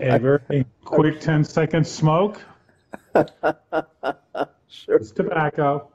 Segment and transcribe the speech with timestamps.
[0.00, 2.42] A very quick 10 second smoke.
[3.14, 4.96] sure.
[4.96, 5.88] It's tobacco.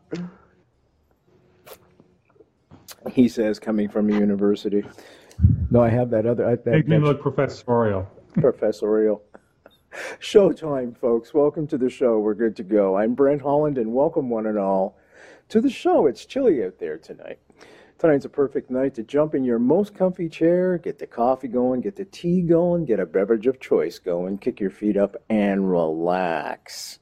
[3.11, 4.85] He says, coming from a university.
[5.71, 6.47] No, I have that other.
[6.47, 8.07] I, that, Make me look professorial.
[8.33, 9.23] professorial.
[10.21, 11.33] Showtime, folks.
[11.33, 12.19] Welcome to the show.
[12.19, 12.95] We're good to go.
[12.95, 14.97] I'm Brent Holland, and welcome one and all
[15.49, 16.08] to the show.
[16.08, 17.39] It's chilly out there tonight.
[18.01, 21.81] Tonight's a perfect night to jump in your most comfy chair, get the coffee going,
[21.81, 25.69] get the tea going, get a beverage of choice going, kick your feet up, and
[25.69, 26.97] relax.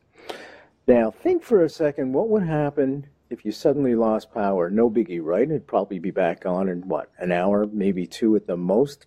[0.88, 4.69] Now, think for a second what would happen if you suddenly lost power.
[4.69, 5.50] No biggie, right?
[5.50, 9.06] It'd probably be back on in what, an hour, maybe two at the most.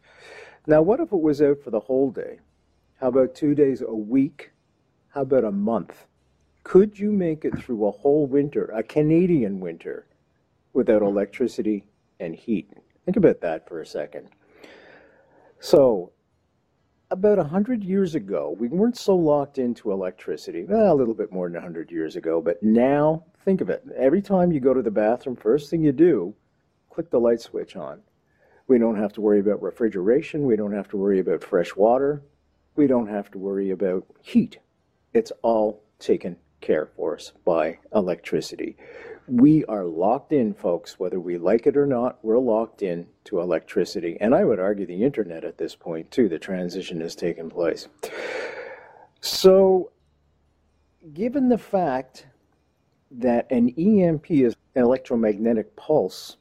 [0.66, 2.38] Now, what if it was out for the whole day?
[3.02, 4.52] How about two days a week?
[5.08, 6.06] How about a month?
[6.64, 10.06] Could you make it through a whole winter, a Canadian winter,
[10.72, 11.84] without electricity
[12.20, 12.70] and heat?
[13.04, 14.28] Think about that for a second.
[15.60, 16.12] So,
[17.10, 20.64] about 100 years ago, we weren't so locked into electricity.
[20.64, 23.84] Well, a little bit more than 100 years ago, but now, think of it.
[23.96, 26.34] Every time you go to the bathroom, first thing you do,
[26.90, 28.00] click the light switch on.
[28.66, 30.46] We don't have to worry about refrigeration.
[30.46, 32.22] We don't have to worry about fresh water.
[32.76, 34.58] We don't have to worry about heat.
[35.12, 38.76] It's all taken care of for us by electricity.
[39.28, 43.40] We are locked in, folks, whether we like it or not, we're locked in to
[43.40, 44.16] electricity.
[44.20, 46.28] And I would argue the internet at this point, too.
[46.28, 47.88] The transition has taken place.
[49.20, 49.92] So,
[51.14, 52.26] given the fact
[53.12, 56.36] that an EMP is an electromagnetic pulse,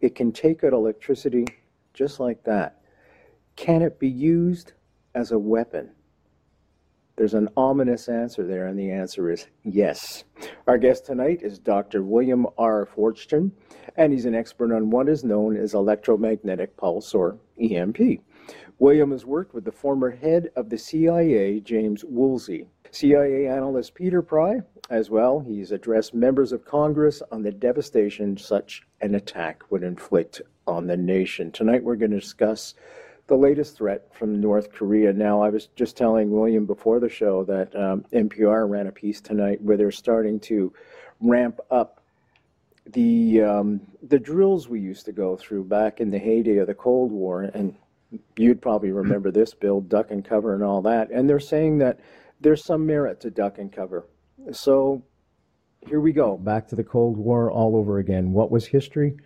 [0.00, 1.46] it can take out electricity
[1.92, 2.80] just like that.
[3.56, 4.72] Can it be used
[5.14, 5.90] as a weapon?
[7.16, 10.24] There's an ominous answer there, and the answer is yes.
[10.66, 12.02] Our guest tonight is Dr.
[12.02, 12.86] William R.
[12.86, 13.52] Forstchen,
[13.96, 18.20] and he's an expert on what is known as electromagnetic pulse, or EMP.
[18.78, 24.22] William has worked with the former head of the CIA, James Woolsey, CIA analyst Peter
[24.22, 25.40] Pry, as well.
[25.40, 30.96] He's addressed members of Congress on the devastation such an attack would inflict on the
[30.96, 31.52] nation.
[31.52, 32.74] Tonight we're going to discuss
[33.26, 35.12] the latest threat from North Korea.
[35.12, 39.20] Now, I was just telling William before the show that um, NPR ran a piece
[39.20, 40.72] tonight where they're starting to
[41.20, 42.02] ramp up
[42.86, 46.74] the um, the drills we used to go through back in the heyday of the
[46.74, 47.76] Cold War, and
[48.36, 51.10] you'd probably remember this, Bill, duck and cover and all that.
[51.10, 52.00] And they're saying that
[52.40, 54.04] there's some merit to duck and cover.
[54.50, 55.02] So
[55.86, 58.32] here we go, back to the Cold War all over again.
[58.32, 59.16] What was history?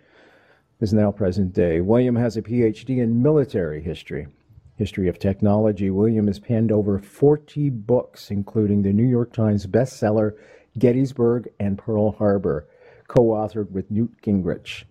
[0.79, 1.81] Is now present day.
[1.81, 4.27] William has a PhD in military history.
[4.75, 5.89] History of technology.
[5.89, 10.33] William has penned over 40 books, including the New York Times bestseller
[10.77, 12.67] Gettysburg and Pearl Harbor,
[13.07, 14.83] co authored with Newt Gingrich.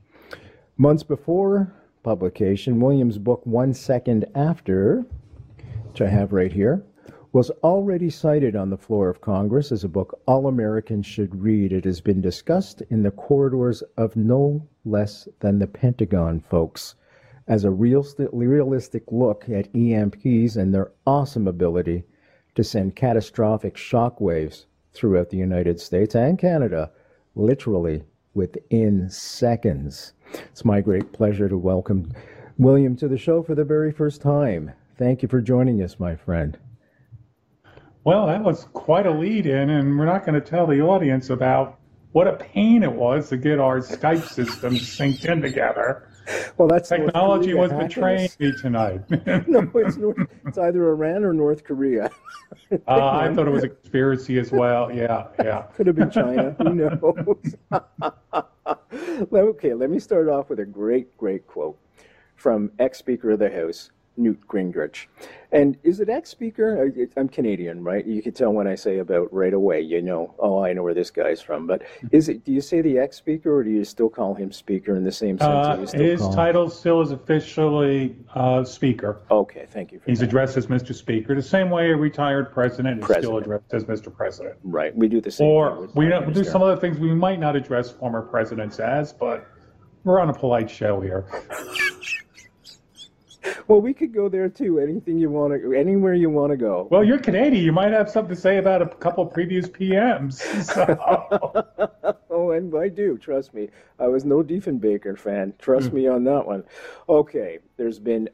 [0.77, 1.73] Months before
[2.03, 5.05] publication, William's book, One Second After,
[5.89, 6.85] which I have right here,
[7.37, 11.71] was already cited on the floor of Congress as a book all Americans should read.
[11.71, 16.95] It has been discussed in the corridors of no less than the Pentagon, folks,
[17.47, 22.05] as a real, realistic look at EMPs and their awesome ability
[22.55, 24.65] to send catastrophic shockwaves
[24.95, 26.91] throughout the United States and Canada,
[27.35, 30.15] literally within seconds.
[30.33, 32.15] It's my great pleasure to welcome
[32.57, 34.73] William to the show for the very first time.
[34.97, 36.57] Thank you for joining us, my friend.
[38.07, 41.31] Well, that was quite a lead in, and we're not going to tell the audience
[41.31, 41.81] about
[42.13, 46.09] what a pain it was to get our Skype systems synced in together.
[46.57, 49.01] Well, that's technology was betraying me tonight.
[49.49, 52.09] no, it's, North, it's, either Iran or North Korea.
[52.71, 54.93] uh, I thought it was a conspiracy as well.
[54.93, 55.63] Yeah, yeah.
[55.75, 56.55] Could have been China.
[56.59, 57.57] Who knows?
[59.33, 61.77] okay, let me start off with a great, great quote
[62.37, 65.07] from ex Speaker of the House, Newt Gingrich.
[65.53, 66.93] And is it ex speaker?
[67.17, 68.05] I'm Canadian, right?
[68.05, 70.95] You can tell when I say about right away, you know, oh, I know where
[70.95, 71.67] this guy's from.
[71.67, 72.45] But is it?
[72.45, 75.13] Do you say the ex speaker, or do you still call him speaker in the
[75.13, 75.95] same sense?
[75.95, 79.23] Uh, his title still is officially uh, speaker.
[79.31, 80.01] Okay, thank you.
[80.05, 80.27] He's that.
[80.27, 80.95] addressed as Mr.
[80.95, 83.19] Speaker, the same way a retired president, president.
[83.19, 84.15] is still addressed as Mr.
[84.15, 84.57] President.
[84.65, 85.47] Right, we do the same.
[85.47, 89.47] Or we do some other things we might not address former presidents as, but
[90.05, 91.27] we're on a polite show here.
[93.69, 94.79] Well, we could go there too.
[94.79, 96.89] Anything you want to, anywhere you want to go.
[96.91, 97.65] Well, you're Canadian.
[97.65, 100.35] You might have something to say about a couple previous PMs.
[100.63, 102.19] So.
[102.31, 103.19] oh, and I do.
[103.19, 103.69] Trust me.
[103.99, 105.55] I was no Diefenbaker fan.
[105.59, 106.65] Trust me on that one.
[107.09, 108.29] Okay, there's been.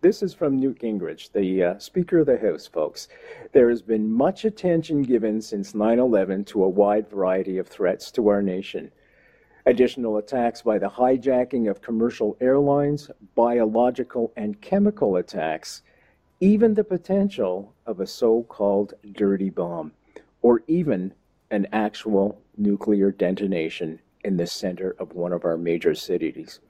[0.00, 3.08] This is from Newt Gingrich, the uh, Speaker of the House, folks.
[3.52, 8.10] There has been much attention given since 9 11 to a wide variety of threats
[8.12, 8.90] to our nation
[9.66, 15.82] additional attacks by the hijacking of commercial airlines, biological and chemical attacks,
[16.40, 19.92] even the potential of a so called dirty bomb,
[20.42, 21.12] or even
[21.50, 26.60] an actual nuclear detonation in the center of one of our major cities.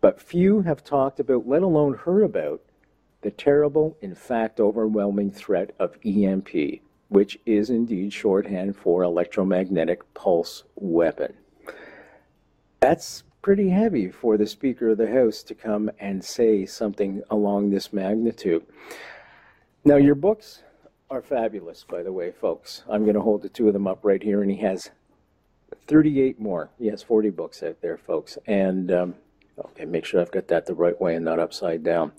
[0.00, 2.62] But few have talked about, let alone heard about,
[3.22, 10.64] the terrible, in fact overwhelming threat of EMP, which is indeed shorthand for electromagnetic pulse
[10.74, 11.34] weapon.
[12.80, 17.68] That's pretty heavy for the Speaker of the House to come and say something along
[17.68, 18.64] this magnitude.
[19.84, 20.62] Now, your books
[21.10, 22.82] are fabulous, by the way, folks.
[22.88, 24.90] I'm going to hold the two of them up right here, and he has
[25.88, 26.70] 38 more.
[26.78, 28.38] He has 40 books out there, folks.
[28.46, 29.14] And um,
[29.66, 32.12] okay, make sure I've got that the right way and not upside down.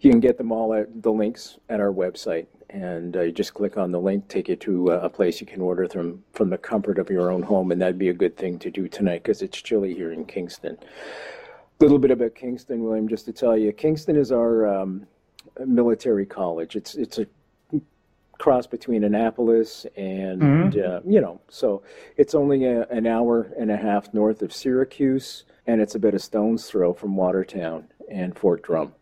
[0.00, 3.54] You can get them all at the links at our website, and uh, you just
[3.54, 6.50] click on the link, take you to uh, a place you can order them from
[6.50, 9.22] the comfort of your own home, and that'd be a good thing to do tonight
[9.22, 10.76] because it's chilly here in Kingston.
[11.80, 13.72] A little bit about Kingston, William, just to tell you.
[13.72, 15.06] Kingston is our um,
[15.64, 16.76] military college.
[16.76, 17.26] It's it's a
[18.38, 20.42] cross between Annapolis and
[20.74, 20.84] Mhm.
[20.86, 21.82] uh, you know, so
[22.18, 26.18] it's only a, an hour and a half north of Syracuse, and it's about a
[26.18, 28.94] stone's throw from Watertown and Fort Drum.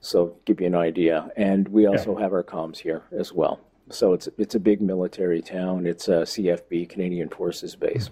[0.00, 1.30] So give you an idea.
[1.36, 3.60] And we also have our comms here as well.
[3.90, 5.86] So it's it's a big military town.
[5.86, 8.10] It's a CFB Canadian Forces base.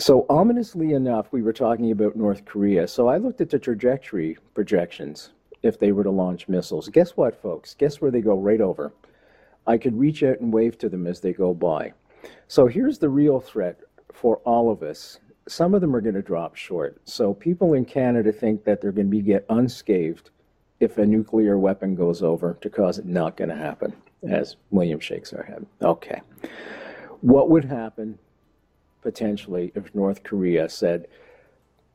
[0.00, 2.86] So ominously enough, we were talking about North Korea.
[2.86, 5.30] So I looked at the trajectory projections
[5.62, 6.88] if they were to launch missiles.
[6.88, 7.74] Guess what, folks?
[7.74, 8.92] Guess where they go right over?
[9.66, 11.92] I could reach out and wave to them as they go by.
[12.46, 13.80] So here's the real threat
[14.12, 15.18] for all of us.
[15.48, 17.00] Some of them are going to drop short.
[17.04, 20.30] So people in Canada think that they're going to be get unscathed
[20.78, 23.94] if a nuclear weapon goes over to cause it not going to happen,
[24.28, 25.66] as William shakes our head.
[25.82, 26.20] Okay.
[27.22, 28.18] What would happen
[29.02, 31.08] potentially if North Korea said,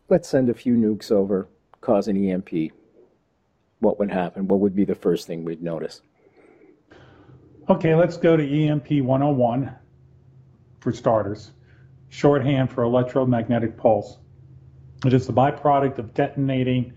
[0.09, 1.47] let's send a few nukes over,
[1.79, 2.73] cause an EMP?
[3.79, 4.47] What would happen?
[4.47, 6.01] What would be the first thing we'd notice?
[7.69, 9.75] Okay, let's go to EMP 101
[10.79, 11.51] for starters.
[12.13, 14.19] Shorthand for electromagnetic pulse.
[15.03, 16.93] It is the byproduct of detonating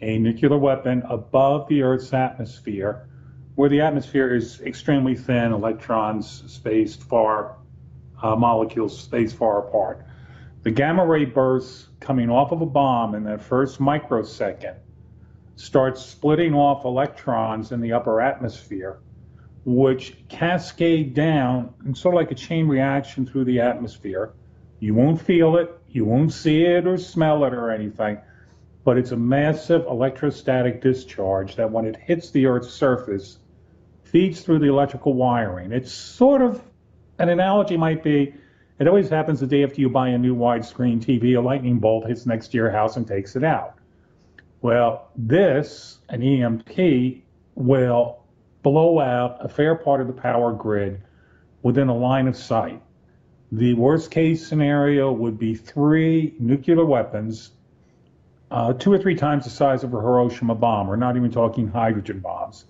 [0.00, 3.08] a nuclear weapon above the Earth's atmosphere,
[3.54, 7.58] where the atmosphere is extremely thin, electrons spaced far,
[8.20, 10.04] uh, molecules spaced far apart.
[10.64, 14.78] The gamma ray bursts coming off of a bomb in that first microsecond
[15.54, 18.98] starts splitting off electrons in the upper atmosphere
[19.64, 24.32] which cascade down and sort of like a chain reaction through the atmosphere.
[24.78, 28.18] You won't feel it, you won't see it or smell it or anything,
[28.84, 33.38] but it's a massive electrostatic discharge that when it hits the Earth's surface,
[34.04, 35.72] feeds through the electrical wiring.
[35.72, 36.62] It's sort of
[37.18, 38.34] an analogy might be
[38.78, 42.06] it always happens the day after you buy a new widescreen TV, a lightning bolt
[42.06, 43.78] hits next to your house and takes it out.
[44.60, 47.22] Well, this, an EMP,
[47.54, 48.22] will
[48.62, 51.00] blow out a fair part of the power grid
[51.62, 52.82] within a line of sight.
[53.52, 57.52] The worst case scenario would be three nuclear weapons,
[58.50, 60.88] uh, two or three times the size of a Hiroshima bomb.
[60.88, 62.66] We're not even talking hydrogen bombs.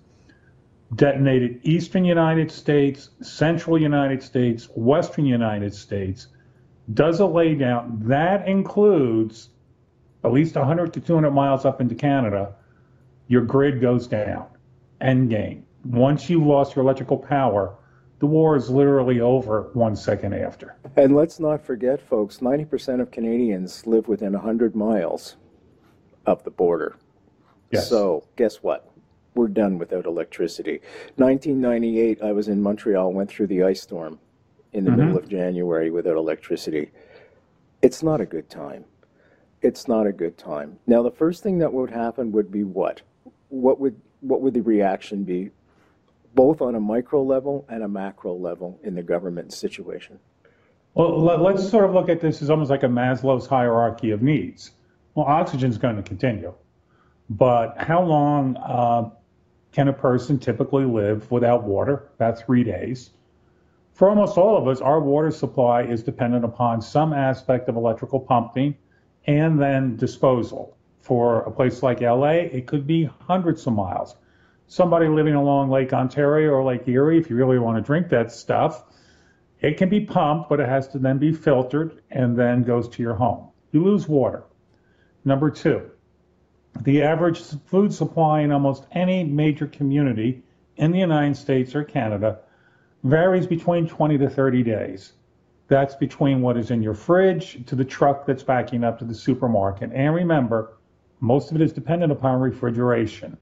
[0.95, 6.27] Detonated eastern United States, central United States, western United States.
[6.93, 8.07] Does a laydown.
[8.07, 9.49] That includes
[10.23, 12.53] at least 100 to 200 miles up into Canada.
[13.27, 14.45] Your grid goes down.
[15.01, 17.76] End game once you've lost your electrical power,
[18.19, 20.75] the war is literally over one second after.
[20.95, 25.35] And let's not forget, folks, 90% of Canadians live within 100 miles
[26.25, 26.95] of the border.
[27.71, 27.87] Yes.
[27.89, 28.89] So, guess what?
[29.35, 30.81] We're done without electricity.
[31.17, 34.19] 1998, I was in Montreal, went through the ice storm
[34.73, 34.97] in the Mhm.
[34.97, 36.91] middle of January without electricity.
[37.81, 38.85] It's not a good time.
[39.61, 40.79] It's not a good time.
[40.87, 43.01] Now, the first thing that would happen would be what?
[43.49, 45.51] What would what would the reaction be,
[46.37, 50.19] both on a micro level and a macro level in the government situation?
[50.93, 54.21] Well, let, let's sort of look at this as almost like a Maslow's hierarchy of
[54.21, 54.71] needs.
[55.15, 56.53] Well, oxygen is going to continue,
[57.27, 59.09] but how long uh,
[59.71, 62.09] can a person typically live without water?
[62.15, 63.09] About three days.
[63.93, 68.19] For almost all of us, our water supply is dependent upon some aspect of electrical
[68.19, 68.75] pumping
[69.25, 70.77] and then disposal.
[71.01, 74.15] For a place like LA, it could be hundreds of miles.
[74.67, 78.31] Somebody living along Lake Ontario or Lake Erie, if you really want to drink that
[78.33, 78.83] stuff,
[79.61, 83.01] it can be pumped, but it has to then be filtered and then goes to
[83.01, 83.47] your home.
[83.71, 84.43] You lose water.
[85.23, 85.89] Number two,
[86.81, 90.43] the average food supply in almost any major community
[90.75, 92.39] in the United States or Canada
[93.03, 95.13] varies between 20 to 30 days.
[95.69, 99.15] That's between what is in your fridge to the truck that's backing up to the
[99.15, 99.91] supermarket.
[99.93, 100.77] And remember,
[101.19, 103.37] most of it is dependent upon refrigeration.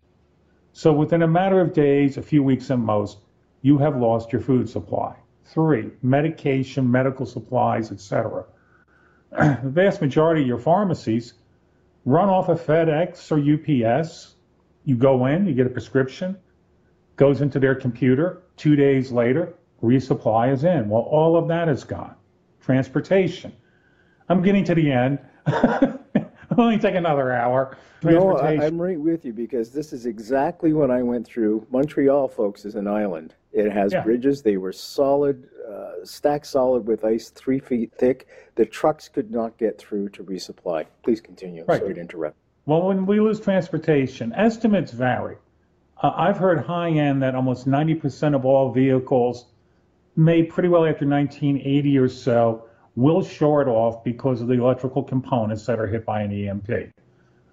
[0.77, 3.19] So within a matter of days, a few weeks at most,
[3.61, 5.15] you have lost your food supply.
[5.45, 8.43] Three, medication, medical supplies, etc.
[9.31, 11.35] the vast majority of your pharmacies
[12.03, 14.35] run off of FedEx or UPS.
[14.83, 16.35] You go in, you get a prescription,
[17.15, 18.43] goes into their computer.
[18.57, 20.89] Two days later, resupply is in.
[20.89, 22.15] Well, all of that is gone.
[22.59, 23.53] Transportation.
[24.27, 25.19] I'm getting to the end.
[26.59, 27.77] Only take another hour.
[28.03, 31.65] No, I, I'm right with you because this is exactly what I went through.
[31.71, 33.33] Montreal, folks, is an island.
[33.51, 34.03] It has Yeah.
[34.03, 34.41] bridges.
[34.43, 38.27] They were solid, uh, stacked solid with ice, three feet thick.
[38.55, 40.85] The trucks could not get through to resupply.
[41.03, 41.63] Please continue.
[41.67, 41.79] Right.
[41.79, 42.35] Sorry to interrupt.
[42.65, 45.37] Well, when we lose transportation, estimates vary.
[46.01, 49.45] Uh, I've heard high end that almost 90% of all vehicles
[50.15, 52.64] made pretty well after 1980 or so
[52.95, 56.91] will short off because of the electrical components that are hit by an EMP.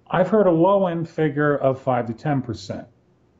[0.09, 2.85] I've heard a low end figure of 5 to 10%.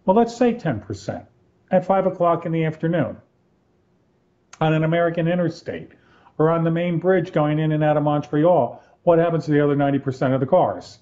[0.06, 1.26] Well, let's say 10%
[1.72, 3.18] at 5 o'clock in the afternoon
[4.60, 5.92] on an American interstate
[6.38, 8.84] or on the main bridge going in and out of Montreal.
[9.04, 11.00] What happens to the other 90% of the cars?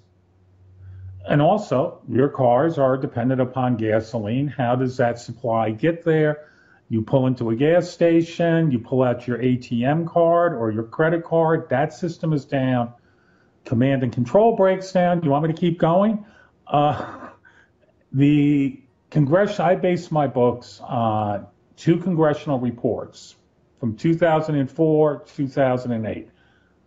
[1.27, 4.47] And also, your cars are dependent upon gasoline.
[4.47, 6.50] How does that supply get there?
[6.91, 11.23] You pull into a gas station, you pull out your ATM card or your credit
[11.23, 12.91] card, that system is down.
[13.63, 15.23] Command and control breaks down.
[15.23, 16.25] You want me to keep going?
[16.67, 17.29] Uh,
[18.11, 23.37] the congressional, I base my books on two congressional reports
[23.79, 26.29] from 2004 2008.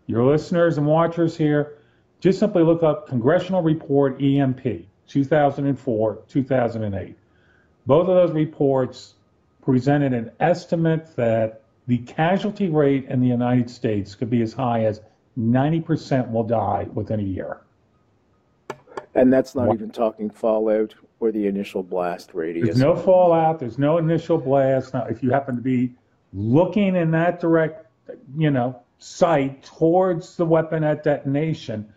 [0.07, 1.79] Your listeners and watchers here,
[2.21, 7.19] just simply look up Congressional Report EMP 2004 2008.
[7.87, 9.14] Both of those reports
[9.65, 14.85] presented an estimate that the casualty rate in the United States could be as high
[14.85, 15.01] as
[15.39, 17.61] 90% will die within a year.
[19.15, 22.67] And that's not even talking fallout or the initial blast radius.
[22.67, 24.93] There's no fallout, there's no initial blast.
[24.93, 25.95] Now, if you happen to be
[26.33, 27.87] looking in that direct,
[28.37, 31.93] you know, sight towards the weapon at detonation,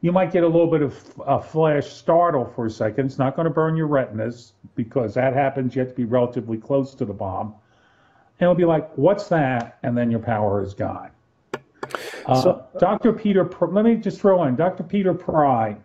[0.00, 0.94] you might get a little bit of
[1.26, 3.06] a flash startle for a second.
[3.06, 5.74] It's not going to burn your retinas because that happens.
[5.74, 7.54] You have to be relatively close to the bomb.
[8.38, 9.78] And it'll be like, what's that?
[9.82, 11.10] And then your power is gone.
[12.26, 13.12] Uh, So- Dr.
[13.12, 14.84] Peter, let me just throw in Dr.
[14.84, 15.76] Peter Pry,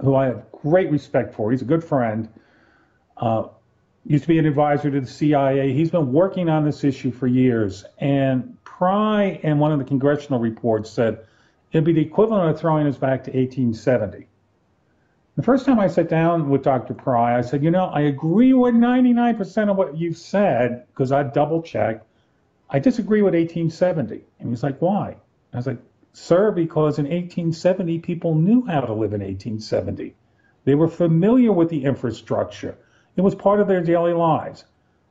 [0.00, 1.50] who I have great respect for.
[1.50, 2.28] He's a good friend.
[3.18, 3.48] Uh,
[4.06, 5.74] used to be an advisor to the CIA.
[5.74, 7.84] He's been working on this issue for years.
[7.98, 11.18] And Pry, in one of the congressional reports, said
[11.72, 14.26] it'd be the equivalent of throwing us back to 1870.
[15.36, 16.92] The first time I sat down with Dr.
[16.92, 21.22] Pry, I said, you know, I agree with 99% of what you've said because I
[21.22, 22.04] double checked.
[22.68, 24.22] I disagree with 1870.
[24.38, 25.16] And he's like, why?
[25.52, 25.78] I was like,
[26.12, 30.14] sir, because in 1870, people knew how to live in 1870.
[30.64, 32.76] They were familiar with the infrastructure.
[33.16, 34.64] It was part of their daily lives.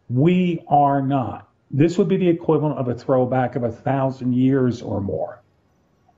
[0.10, 1.48] We are not.
[1.72, 5.42] This would be the equivalent of a throwback of a thousand years or more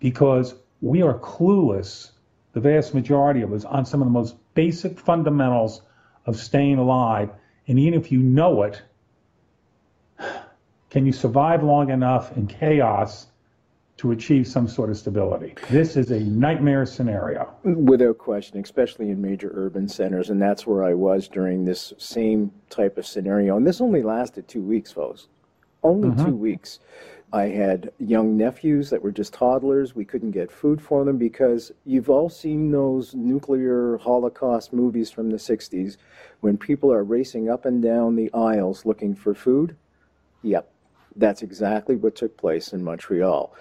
[0.01, 2.11] because we are clueless,
[2.51, 5.83] the vast majority of us, on some of the most basic fundamentals
[6.25, 7.29] of staying alive.
[7.67, 8.81] And even if you know it,
[10.89, 13.27] can you survive long enough in chaos
[13.97, 15.53] to achieve some sort of stability?
[15.69, 17.53] This is a nightmare scenario.
[17.63, 22.51] Without question, especially in major urban centers, and that's where I was during this same
[22.69, 23.55] type of scenario.
[23.55, 25.27] And this only lasted two weeks, folks.
[25.83, 26.25] Only mm-hmm.
[26.25, 26.79] two weeks.
[27.33, 29.95] I had young nephews that were just toddlers.
[29.95, 35.29] We couldn't get food for them because you've all seen those nuclear holocaust movies from
[35.29, 35.95] the 60s
[36.41, 39.77] when people are racing up and down the aisles looking for food.
[40.43, 40.69] Yep,
[41.15, 43.55] that's exactly what took place in Montreal.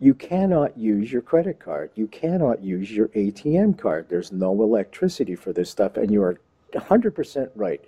[0.00, 1.92] You cannot use your credit card.
[1.94, 4.08] You cannot use your ATM card.
[4.08, 6.40] There's no electricity for this stuff, and you are
[6.72, 7.80] 100% right.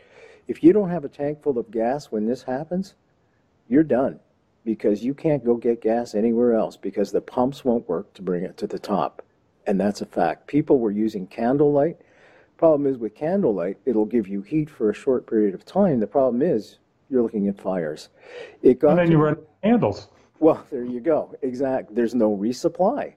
[0.46, 2.94] If you don't have a tank full of gas when this happens,
[3.68, 4.20] you're done
[4.66, 8.42] because you can't go get gas anywhere else because the pumps won't work to bring
[8.42, 9.22] it to the top.
[9.66, 10.48] And that's a fact.
[10.48, 11.96] People were using candlelight.
[12.58, 16.00] Problem is with candlelight, it'll give you heat for a short period of time.
[16.00, 18.08] The problem is you're looking at fires.
[18.62, 20.08] It got And then to you run handles.
[20.40, 21.34] well, there you go.
[21.42, 21.94] Exact.
[21.94, 23.14] There's no resupply,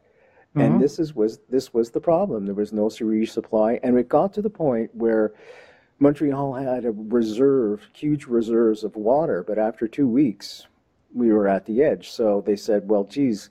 [0.56, 0.82] and mm-hmm.
[0.82, 2.46] this is was this was the problem.
[2.46, 5.34] There was no resupply, and it got to the point where
[6.00, 10.68] Montreal had a reserve, huge reserves of water, but after two weeks,
[11.14, 12.10] we were at the edge.
[12.10, 13.50] So they said, "Well, geez,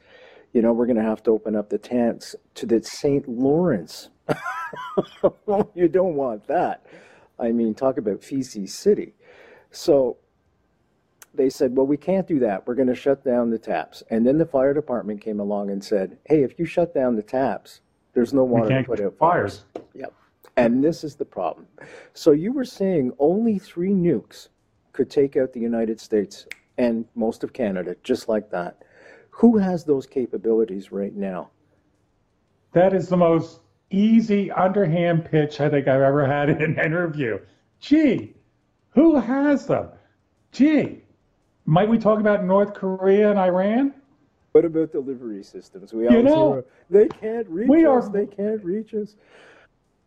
[0.53, 3.29] you know, we're going to have to open up the tanks to the St.
[3.29, 4.11] Lawrence."
[5.75, 6.87] you don't want that.
[7.39, 9.15] I mean, talk about feces city.
[9.71, 10.19] So
[11.35, 12.67] they said, well, we can't do that.
[12.67, 14.03] We're going to shut down the taps.
[14.11, 17.23] And then the fire department came along and said, hey, if you shut down the
[17.23, 17.81] taps,
[18.13, 19.65] there's no water to can't put out fires.
[19.95, 20.13] Yep.
[20.57, 21.67] And this is the problem.
[22.15, 24.49] So you were saying only three nukes
[24.93, 26.47] could take out the United States
[26.79, 28.85] and most of Canada, just like that.
[29.31, 31.51] Who has those capabilities right now?
[32.73, 37.39] That is the most easy underhand pitch I think I've ever had in an interview.
[37.81, 38.35] Gee,
[38.91, 39.89] who has them?
[40.53, 41.03] Gee,
[41.67, 43.95] might we talk about North Korea and Iran?
[44.53, 45.93] What about delivery systems?
[45.93, 48.07] We you know, they can't reach we us.
[48.07, 49.17] Are, they can't reach us.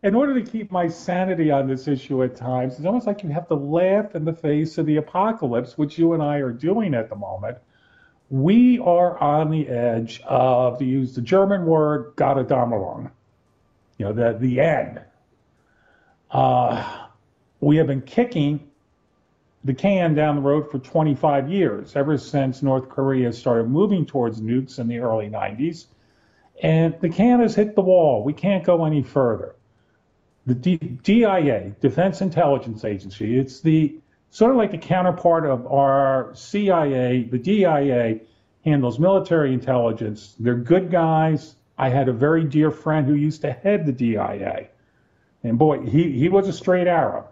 [0.02, 3.28] In order to keep my sanity on this issue at times, it's almost like you
[3.28, 6.92] have to laugh in the face of the apocalypse, which you and I are doing
[6.92, 7.58] at the moment.
[8.28, 13.12] We are on the edge of, to use the German word, Gotterdammerung,
[13.98, 15.02] you know, the, the end.
[16.32, 17.06] Uh,
[17.60, 18.68] we have been kicking
[19.62, 24.40] the can down the road for 25 years, ever since North Korea started moving towards
[24.40, 25.86] nukes in the early 90s.
[26.60, 28.24] And the can has hit the wall.
[28.24, 29.54] We can't go any further.
[30.46, 33.96] The D- DIA, Defense Intelligence Agency, it's the
[34.30, 37.24] sort of like the counterpart of our CIA.
[37.24, 38.20] The DIA
[38.64, 40.34] handles military intelligence.
[40.38, 41.54] They're good guys.
[41.78, 44.68] I had a very dear friend who used to head the DIA.
[45.42, 47.28] And boy, he, he was a straight arrow.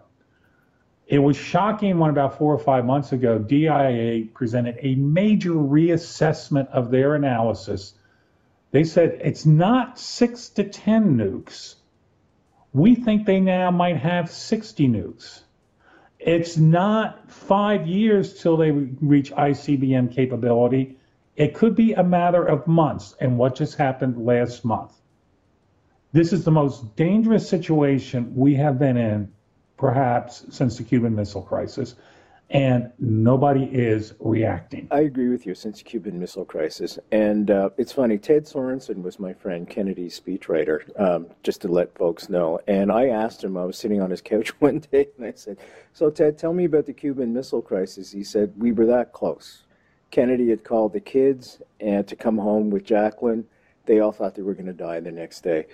[1.07, 6.69] It was shocking when about four or five months ago, DIA presented a major reassessment
[6.69, 7.93] of their analysis.
[8.71, 11.75] They said it's not six to 10 nukes.
[12.73, 15.41] We think they now might have 60 nukes.
[16.19, 20.97] It's not five years till they reach ICBM capability.
[21.35, 23.15] It could be a matter of months.
[23.19, 24.93] And what just happened last month?
[26.13, 29.31] This is the most dangerous situation we have been in
[29.77, 31.95] perhaps since the Cuban Missile Crisis,
[32.51, 34.87] and nobody is reacting.
[34.91, 36.99] I agree with you since Cuban Missile Crisis.
[37.11, 41.97] And uh, it's funny, Ted Sorensen was my friend, Kennedy's speechwriter, um, just to let
[41.97, 42.59] folks know.
[42.67, 45.57] And I asked him, I was sitting on his couch one day, and I said,
[45.93, 48.11] So, Ted, tell me about the Cuban Missile Crisis.
[48.11, 49.63] He said, We were that close.
[50.11, 53.45] Kennedy had called the kids and to come home with Jacqueline.
[53.85, 55.67] They all thought they were going to die the next day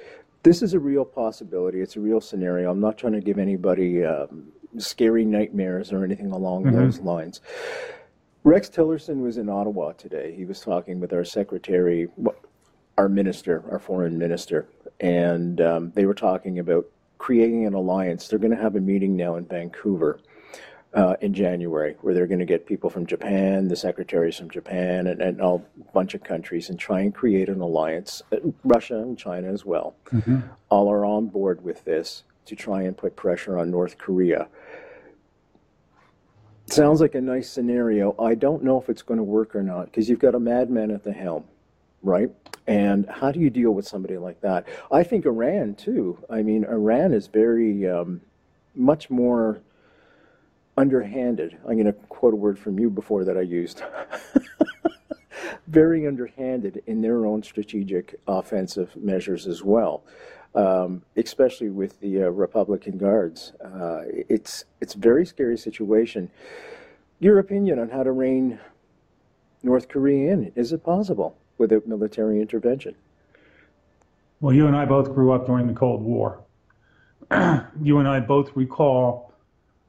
[0.43, 1.81] this is a real possibility.
[1.81, 2.71] It's a real scenario.
[2.71, 6.75] I'm not trying to give anybody um, scary nightmares or anything along mm-hmm.
[6.75, 7.41] those lines.
[8.43, 10.33] Rex Tillerson was in Ottawa today.
[10.35, 12.07] He was talking with our secretary,
[12.97, 14.67] our minister, our foreign minister,
[14.99, 16.85] and um, they were talking about
[17.17, 18.27] creating an alliance.
[18.27, 20.19] They're going to have a meeting now in Vancouver
[20.93, 25.07] uh, in January, where they're going to get people from Japan, the secretaries from Japan,
[25.07, 25.57] and, and a
[25.93, 28.21] bunch of countries, and try and create an alliance.
[28.31, 30.39] Uh, Russia and China as well, mm-hmm.
[30.69, 34.47] all are on board with this to try and put pressure on North Korea.
[36.65, 38.13] Sounds like a nice scenario.
[38.19, 40.91] I don't know if it's going to work or not because you've got a madman
[40.91, 41.45] at the helm,
[42.03, 42.29] right?
[42.67, 44.67] And how do you deal with somebody like that?
[44.91, 46.17] I think Iran too.
[46.29, 48.19] I mean, Iran is very um,
[48.75, 49.61] much more
[50.77, 51.57] underhanded.
[51.67, 53.81] I'm going to quote a word from you before that I used.
[55.67, 60.03] Very underhanded in their own strategic offensive measures as well,
[60.57, 63.53] um, especially with the uh, Republican guards.
[63.63, 66.29] Uh, it's it's a very scary situation.
[67.19, 68.59] Your opinion on how to rein
[69.63, 70.51] North Korea in?
[70.55, 72.95] Is it possible without military intervention?
[74.39, 76.43] Well, you and I both grew up during the Cold War.
[77.81, 79.33] you and I both recall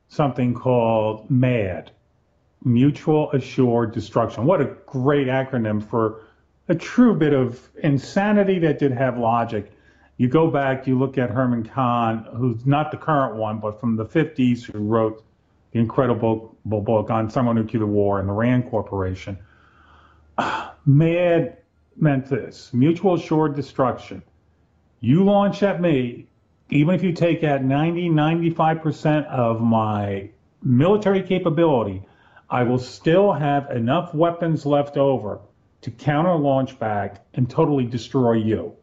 [0.08, 1.90] something called MAD,
[2.64, 4.44] Mutual Assured Destruction.
[4.44, 6.24] What a great acronym for
[6.68, 9.72] a true bit of insanity that did have logic.
[10.18, 13.94] You go back, you look at Herman Kahn, who's not the current one, but from
[13.94, 15.24] the 50s, who wrote
[15.70, 19.38] the incredible book on thermonuclear war and the RAND Corporation.
[20.86, 21.58] MAD
[21.96, 24.22] meant this mutual assured destruction.
[24.98, 26.26] You launch at me,
[26.70, 30.30] even if you take out 90, 95% of my
[30.64, 32.02] military capability,
[32.50, 35.38] I will still have enough weapons left over
[35.82, 38.74] to counter launch back and totally destroy you.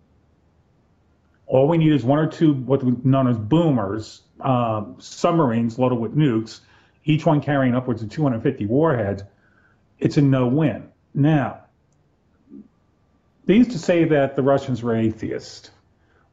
[1.47, 5.99] All we need is one or two what we known as boomers, um, submarines loaded
[5.99, 6.61] with nukes,
[7.03, 9.23] each one carrying upwards of 250 warheads.
[9.99, 10.89] It's a no-win.
[11.13, 11.61] Now,
[13.45, 15.69] they used to say that the Russians were atheists.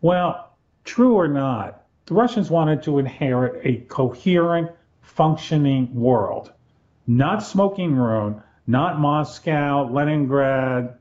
[0.00, 0.52] Well,
[0.84, 6.52] True or not, the Russians wanted to inherit a coherent, functioning world.
[7.06, 10.96] Not smoking ruin, not Moscow, Leningrad,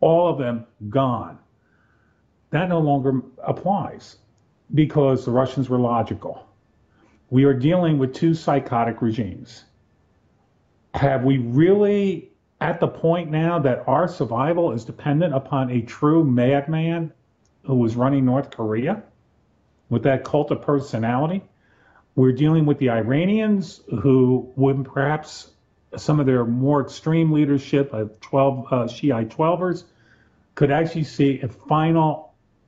[0.00, 1.38] all of them gone.
[2.56, 4.16] That no longer applies
[4.74, 6.46] because the Russians were logical.
[7.30, 9.64] We are dealing with two psychotic regimes.
[10.94, 16.24] Have we really at the point now that our survival is dependent upon a true
[16.24, 17.12] madman
[17.64, 19.02] who was running North Korea?
[19.88, 21.42] with that cult of personality.
[22.14, 25.50] We're dealing with the Iranians who would perhaps
[25.96, 29.84] some of their more extreme leadership of 12 uh, Shiite 12ers
[30.54, 32.25] could actually see a final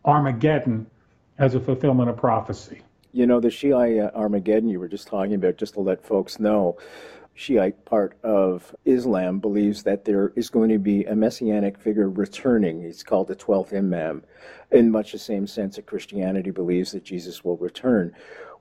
[0.09, 0.87] Armageddon
[1.37, 2.81] as a fulfillment of prophecy.
[3.12, 6.40] You know, the Shiite uh, Armageddon you were just talking about, just to let folks
[6.40, 6.79] know,
[7.35, 12.83] Shiite part of Islam believes that there is going to be a messianic figure returning.
[12.83, 14.25] He's called the 12th Imam,
[14.71, 18.14] in much the same sense that Christianity believes that Jesus will return.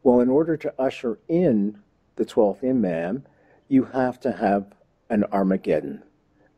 [0.04, 1.80] Well, in order to usher in
[2.18, 3.24] the 12th Imam,
[3.70, 4.76] you have to have
[5.10, 6.04] an Armageddon,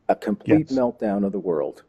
[0.08, 0.76] a complete yes.
[0.76, 1.84] meltdown of the world.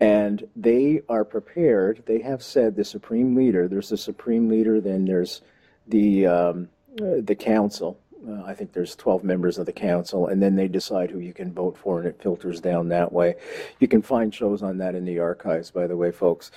[0.00, 2.04] And they are prepared.
[2.06, 3.66] They have said the supreme leader.
[3.66, 4.80] There's the supreme leader.
[4.80, 5.42] Then there's
[5.88, 6.68] the um,
[7.00, 7.98] uh, the council.
[8.26, 11.32] Uh, I think there's 12 members of the council, and then they decide who you
[11.32, 13.36] can vote for, and it filters down that way.
[13.78, 16.50] You can find shows on that in the archives, by the way, folks.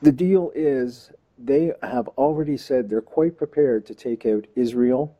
[0.00, 5.16] The deal is they have already said they're quite prepared to take out Israel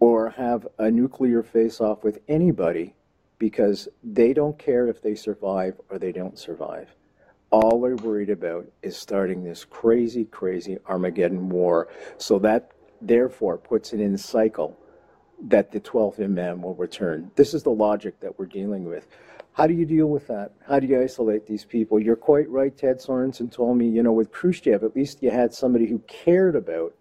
[0.00, 2.95] or have a nuclear face off with anybody
[3.38, 6.88] because they don't care if they survive or they don't survive.
[7.50, 11.88] All they're worried about is starting this crazy, crazy Armageddon war.
[12.18, 14.76] So that therefore puts it in cycle
[15.48, 17.30] that the 12th Imam will return.
[17.36, 19.06] This is the logic that we're dealing with.
[19.52, 20.52] How do you deal with that?
[20.66, 21.98] How do you isolate these people?
[21.98, 25.54] You're quite right, Ted Sorensen told me, you know, with Khrushchev, at least you had
[25.54, 26.94] somebody who cared about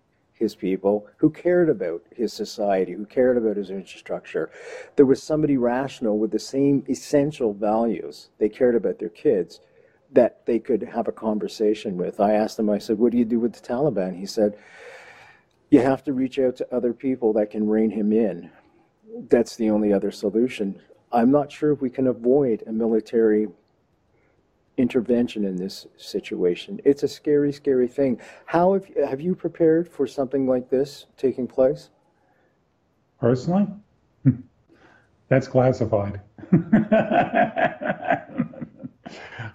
[0.45, 4.51] his people, who cared about his society, who cared about his infrastructure.
[4.95, 8.29] There was somebody rational with the same essential values.
[8.37, 9.59] They cared about their kids
[10.11, 12.19] that they could have a conversation with.
[12.19, 14.15] I asked him, I said, What do you do with the Taliban?
[14.19, 14.55] He said,
[15.71, 18.51] You have to reach out to other people that can rein him in.
[19.29, 20.79] That's the only other solution.
[21.11, 23.47] I'm not sure if we can avoid a military
[24.77, 26.79] intervention in this situation.
[26.83, 28.19] It's a scary, scary thing.
[28.45, 31.89] How have, have you prepared for something like this taking place?
[33.19, 33.67] Personally?
[35.29, 36.21] That's classified.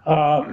[0.07, 0.45] uh,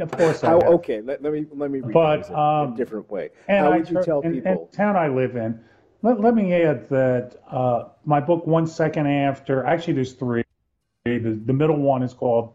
[0.00, 0.40] of course.
[0.40, 3.30] How, okay, let, let, me let me but, um, a different way.
[3.48, 4.68] How would you tell in, people?
[4.70, 5.60] In town I live in,
[6.02, 10.42] let, let me add that uh, my book, One Second After, actually, there's three.
[11.04, 12.52] The, the middle one is called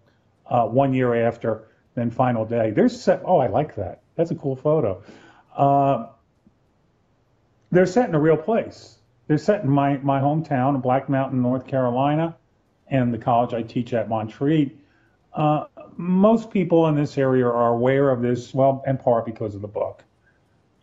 [0.48, 2.72] uh, one year after, then final day.
[2.72, 4.02] There's set, oh, I like that.
[4.16, 5.04] That's a cool photo.
[5.56, 6.08] Uh,
[7.72, 8.98] they're set in a real place.
[9.28, 12.36] They're set in my, my hometown, Black Mountain, North Carolina,
[12.88, 14.76] and the college I teach at Montreat.
[15.34, 15.66] Uh,
[15.98, 19.68] most people in this area are aware of this, well, in part because of the
[19.68, 20.04] book.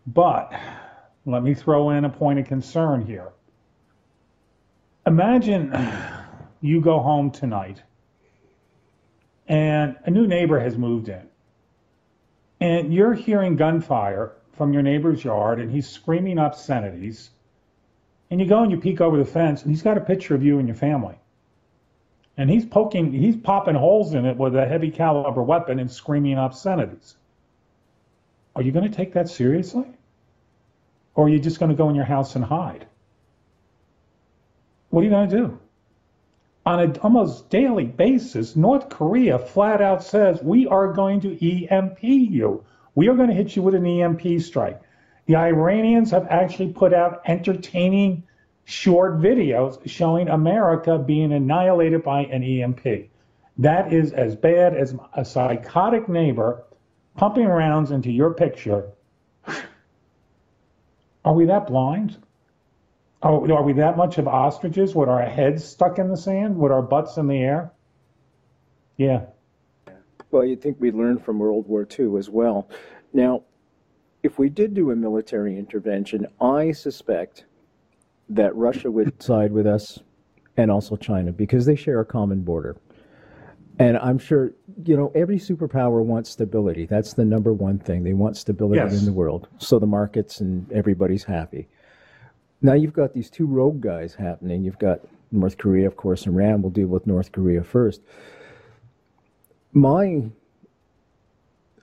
[0.06, 0.52] But
[1.26, 3.28] let me throw in a point of concern here.
[5.06, 5.76] Imagine
[6.60, 7.82] you go home tonight
[9.50, 11.26] and a new neighbor has moved in.
[12.60, 17.30] And you're hearing gunfire from your neighbor's yard, and he's screaming obscenities.
[18.30, 20.44] And you go and you peek over the fence, and he's got a picture of
[20.44, 21.16] you and your family.
[22.36, 26.38] And he's poking, he's popping holes in it with a heavy caliber weapon and screaming
[26.38, 27.16] obscenities.
[28.54, 29.86] Are you going to take that seriously?
[31.16, 32.86] Or are you just going to go in your house and hide?
[34.90, 35.58] What are you going to do?
[36.70, 41.98] On an almost daily basis, North Korea flat out says, we are going to EMP
[42.00, 42.64] you.
[42.94, 44.80] We are going to hit you with an EMP strike.
[45.26, 48.22] The Iranians have actually put out entertaining
[48.66, 53.10] short videos showing America being annihilated by an EMP.
[53.58, 56.62] That is as bad as a psychotic neighbor
[57.16, 58.90] pumping rounds into your picture.
[61.24, 62.16] Are we that blind?
[63.22, 66.72] Oh, are we that much of ostriches with our heads stuck in the sand, with
[66.72, 67.72] our butts in the air?
[68.96, 69.26] Yeah.
[70.30, 72.68] Well, you'd think we'd learn from World War II as well.
[73.12, 73.42] Now,
[74.22, 77.44] if we did do a military intervention, I suspect
[78.28, 79.98] that Russia would side with us
[80.56, 82.76] and also China because they share a common border.
[83.78, 84.52] And I'm sure,
[84.84, 86.84] you know, every superpower wants stability.
[86.84, 88.04] That's the number one thing.
[88.04, 88.98] They want stability yes.
[88.98, 89.48] in the world.
[89.58, 91.68] So the markets and everybody's happy.
[92.62, 94.64] Now you've got these two rogue guys happening.
[94.64, 95.00] You've got
[95.32, 96.62] North Korea, of course, and Iran.
[96.62, 98.02] We'll deal with North Korea first.
[99.72, 100.24] My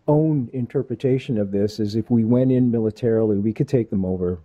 [0.08, 4.40] own interpretation of this is if we went in militarily, we could take them over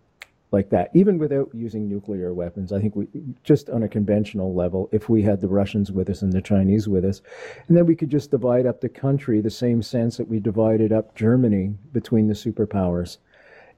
[0.53, 2.73] like that, even without using nuclear weapons.
[2.73, 3.09] I think we
[3.43, 6.89] just on a conventional level, if we had the Russians with us and the Chinese
[6.89, 7.23] with us,
[7.69, 10.93] and then we could just divide up the country the same sense that we divided
[10.93, 13.17] up Germany between the superpowers.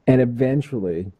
[0.06, 1.12] And eventually,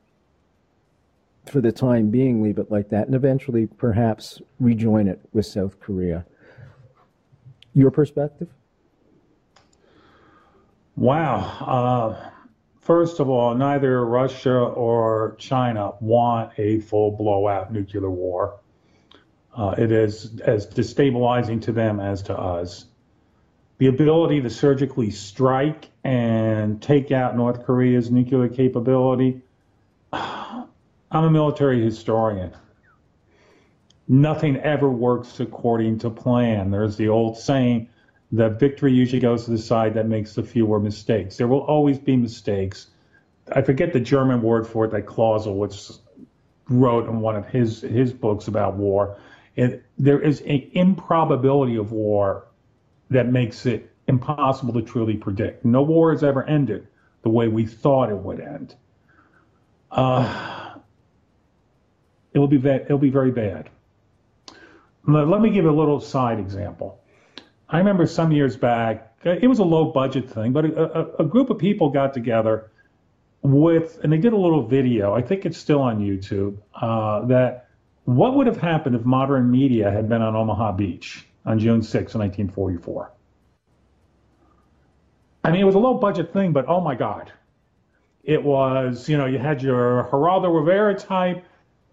[1.46, 5.78] for the time being, leave it like that, and eventually perhaps rejoin it with South
[5.80, 6.24] Korea.
[7.74, 8.48] Your perspective?
[10.96, 11.36] Wow.
[11.60, 12.30] Uh,
[12.84, 18.60] First of all, neither Russia or China want a full blowout nuclear war.
[19.56, 22.84] Uh, it is as destabilizing to them as to us.
[23.78, 29.40] The ability to surgically strike and take out North Korea's nuclear capability.
[31.14, 32.52] I'm a military historian.
[34.08, 36.72] Nothing ever works according to plan.
[36.72, 37.88] There's the old saying
[38.32, 41.36] that victory usually goes to the side that makes the fewer mistakes.
[41.36, 42.88] There will always be mistakes.
[43.52, 46.00] I forget the German word for it that Clausewitz
[46.68, 49.16] wrote in one of his his books about war.
[49.54, 52.48] It, there is an improbability of war
[53.10, 55.64] that makes it impossible to truly predict.
[55.64, 56.88] No war has ever ended
[57.22, 58.74] the way we thought it would end.
[59.92, 60.63] Uh,
[62.34, 63.70] it will be it will be very bad.
[65.06, 67.00] Let me give a little side example.
[67.68, 71.24] I remember some years back, it was a low budget thing, but a, a, a,
[71.24, 72.70] group of people got together
[73.42, 75.14] with, and they did a little video.
[75.14, 76.58] I think it's still on YouTube.
[76.74, 77.68] Uh, that
[78.04, 82.14] what would have happened if modern media had been on Omaha Beach on June 6,
[82.14, 83.10] 1944?
[85.42, 87.32] I mean, it was a low budget thing, but oh my God.
[88.22, 91.44] It was, you know, you had your Geraldo Rivera type,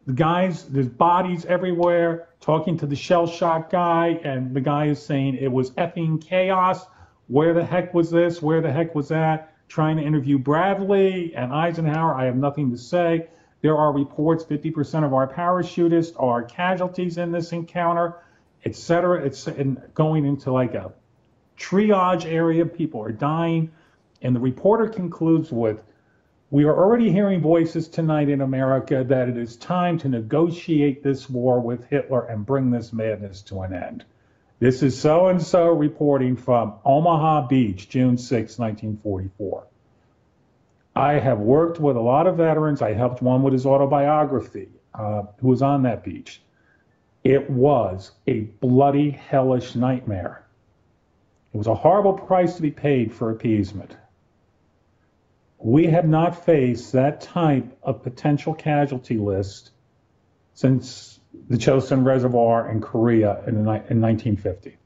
[0.06, 5.04] the guys, there's bodies everywhere, talking to the shell shock guy, and the guy is
[5.04, 6.86] saying it was effing chaos.
[7.28, 8.42] Where the heck was this?
[8.42, 9.54] Where the heck was that?
[9.68, 12.16] Trying to interview Bradley and Eisenhower.
[12.16, 13.28] I have nothing to say.
[13.62, 18.16] There are reports 50% of our parachutists are casualties in this encounter,
[18.66, 19.24] et cetera.
[19.24, 19.48] It's
[19.94, 20.92] going into like a
[21.60, 22.66] triage area.
[22.66, 23.72] People are dying.
[24.24, 25.84] And the reporter concludes with
[26.52, 31.30] we are already hearing voices tonight in America that it is time to negotiate this
[31.30, 34.04] war with Hitler and bring this madness to an end.
[34.60, 39.64] This is so and so reporting from Omaha Beach, June 6, 1944.
[40.94, 42.82] I have worked with a lot of veterans.
[42.82, 46.42] I helped one with his autobiography, uh, who was on that beach.
[47.24, 50.46] It was a bloody, hellish nightmare.
[51.54, 53.96] It was a horrible price to be paid for appeasement.
[55.64, 59.72] We have not faced that type of potential casualty list
[60.54, 61.20] since
[61.50, 64.78] the Chosin Reservoir in Korea in, in 1950.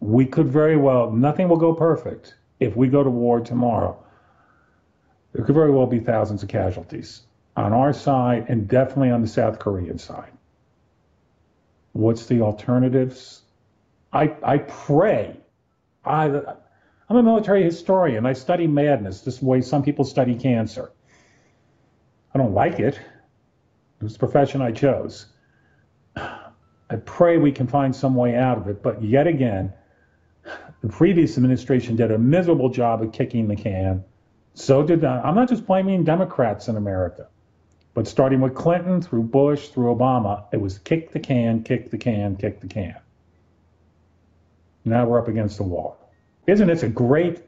[0.00, 4.02] We could very well, nothing will go perfect if we go to war tomorrow.
[5.32, 7.22] There could very well be thousands of casualties
[7.56, 10.32] on our side and definitely on the South Korean side.
[11.92, 13.42] What's the alternatives?
[14.12, 15.36] I, I pray.
[16.04, 16.42] I,
[17.08, 18.26] I'm a military historian.
[18.26, 20.92] I study madness this way some people study cancer.
[22.34, 22.94] I don't like it.
[22.94, 25.26] It was the profession I chose.
[26.16, 28.82] I pray we can find some way out of it.
[28.82, 29.72] But yet again,
[30.82, 34.04] the previous administration did a miserable job of kicking the can.
[34.54, 35.20] So did I.
[35.20, 37.28] I'm not just blaming Democrats in America,
[37.94, 41.98] but starting with Clinton through Bush through Obama, it was kick the can, kick the
[41.98, 42.96] can, kick the can.
[44.84, 46.01] Now we're up against the wall.
[46.46, 47.42] Isn't this a great,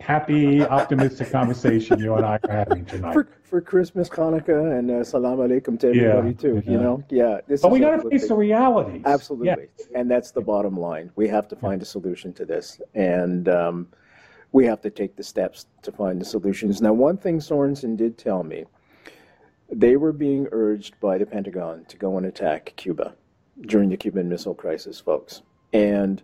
[0.00, 3.12] happy, optimistic conversation you and I are having tonight?
[3.12, 6.62] For, for Christmas, Hanukkah, and uh, Salam Alaikum to everybody yeah, too.
[6.64, 6.72] Yeah.
[6.72, 7.38] You know, yeah.
[7.46, 9.00] This but we got to face the reality.
[9.04, 10.00] Absolutely, yeah.
[10.00, 11.12] and that's the bottom line.
[11.14, 13.86] We have to find a solution to this, and um,
[14.50, 16.82] we have to take the steps to find the solutions.
[16.82, 18.64] Now, one thing Sorensen did tell me,
[19.70, 23.14] they were being urged by the Pentagon to go and attack Cuba
[23.62, 26.22] during the Cuban Missile Crisis, folks, and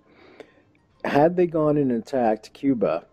[1.08, 3.04] had they gone and attacked Cuba,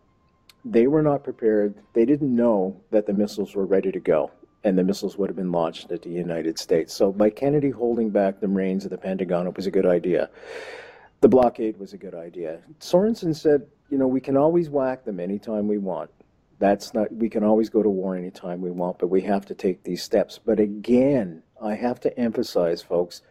[0.63, 1.75] they were not prepared.
[1.93, 4.31] They didn't know that the missiles were ready to go
[4.65, 6.91] and the missiles would have been launched at the United States.
[6.91, 10.29] So by Kennedy holding back the reins of the Pentagon, it was a good idea.
[11.21, 12.61] The blockade was a good idea.
[12.79, 16.09] Sorensen said, you know, we can always whack them anytime we want.
[16.57, 19.53] That's not, we can always go to war anytime we want, but we have to
[19.53, 20.39] take these steps.
[20.43, 23.21] But again, I have to emphasize, folks,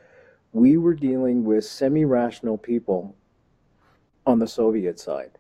[0.53, 3.17] we were dealing with semi rational people
[4.27, 5.31] on the Soviet side.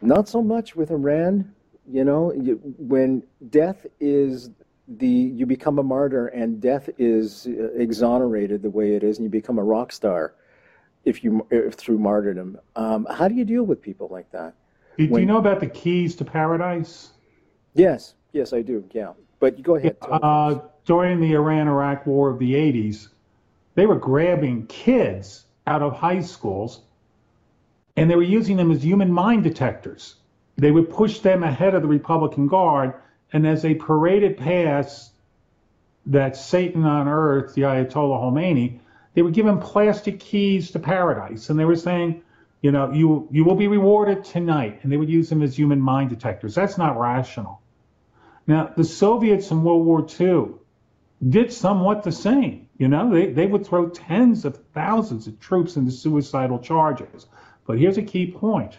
[0.00, 1.54] Not so much with Iran.
[1.90, 4.50] You know, you, when death is
[4.88, 9.30] the you become a martyr and death is exonerated the way it is, and you
[9.30, 10.34] become a rock star
[11.04, 12.58] if you if through martyrdom.
[12.74, 14.54] Um, how do you deal with people like that?
[14.96, 17.10] Do, when, do, you know about the keys to paradise?
[17.74, 18.84] Yes, yes, I do.
[18.92, 19.96] Yeah, but go ahead.
[20.02, 23.08] Uh, during the Iran-Iraq War of the '80s,
[23.74, 26.82] they were grabbing kids out of high schools
[27.96, 30.16] and they were using them as human mind detectors.
[30.56, 32.94] They would push them ahead of the Republican Guard,
[33.32, 35.12] and as they paraded past
[36.06, 38.80] that Satan on earth, the Ayatollah Khomeini,
[39.14, 42.22] they were given plastic keys to paradise, and they were saying,
[42.62, 45.80] you know, you you will be rewarded tonight, and they would use them as human
[45.80, 46.54] mind detectors.
[46.54, 47.60] That's not rational.
[48.46, 50.54] Now, the Soviets in World War II
[51.28, 52.68] did somewhat the same.
[52.78, 57.26] You know, they, they would throw tens of thousands of troops into suicidal charges.
[57.66, 58.78] But here's a key point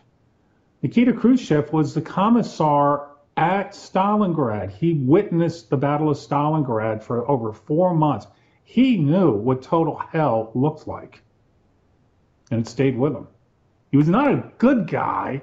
[0.82, 4.72] Nikita Khrushchev was the commissar at Stalingrad.
[4.72, 8.28] He witnessed the Battle of Stalingrad for over four months.
[8.64, 11.22] He knew what total hell looked like.
[12.50, 13.28] And it stayed with him.
[13.92, 15.42] He was not a good guy,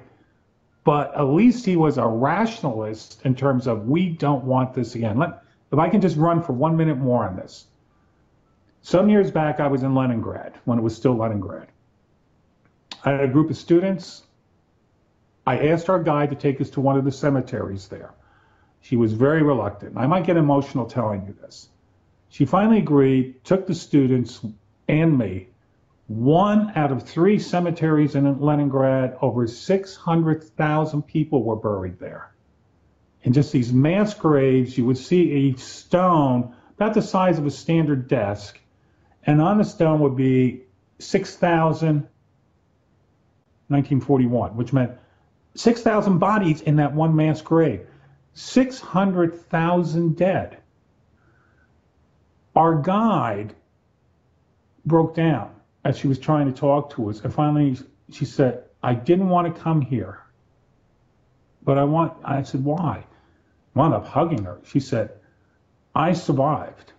[0.83, 5.17] but at least he was a rationalist in terms of we don't want this again.
[5.17, 7.65] Let, if I can just run for one minute more on this.
[8.81, 11.67] Some years back, I was in Leningrad when it was still Leningrad.
[13.05, 14.23] I had a group of students.
[15.45, 18.15] I asked our guide to take us to one of the cemeteries there.
[18.81, 19.95] She was very reluctant.
[19.95, 21.69] I might get emotional telling you this.
[22.29, 24.43] She finally agreed, took the students
[24.87, 25.49] and me.
[26.07, 32.31] One out of three cemeteries in Leningrad, over 600,000 people were buried there.
[33.21, 37.51] In just these mass graves, you would see a stone about the size of a
[37.51, 38.59] standard desk
[39.25, 40.63] and on the stone would be
[40.99, 42.07] 6,000,
[43.67, 44.91] 1941, which meant
[45.55, 47.87] 6,000 bodies in that one mass grave,
[48.33, 50.57] 600,000 dead.
[52.55, 53.55] Our guide
[54.85, 55.51] broke down
[55.83, 57.77] as she was trying to talk to us, and finally
[58.11, 60.19] she said, I didn't want to come here.
[61.63, 63.05] But I want, I said, why?
[63.75, 64.59] I wound up hugging her.
[64.65, 65.11] She said,
[65.95, 66.93] I survived.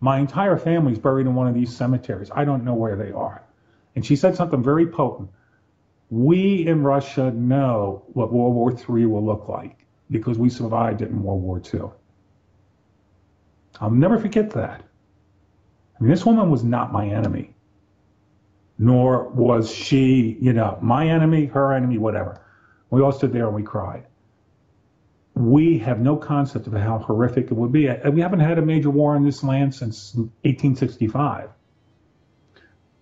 [0.00, 2.30] My entire family's buried in one of these cemeteries.
[2.34, 3.42] I don't know where they are.
[3.94, 5.30] And she said something very potent.
[6.10, 11.08] We in Russia know what World War III will look like because we survived it
[11.08, 11.90] in World War II.
[13.80, 14.82] I'll never forget that.
[15.98, 17.54] I mean, this woman was not my enemy,
[18.78, 22.40] nor was she, you know, my enemy, her enemy, whatever.
[22.90, 24.06] We all stood there and we cried
[25.36, 27.90] we have no concept of how horrific it would be.
[28.10, 31.50] We haven't had a major war in this land since 1865.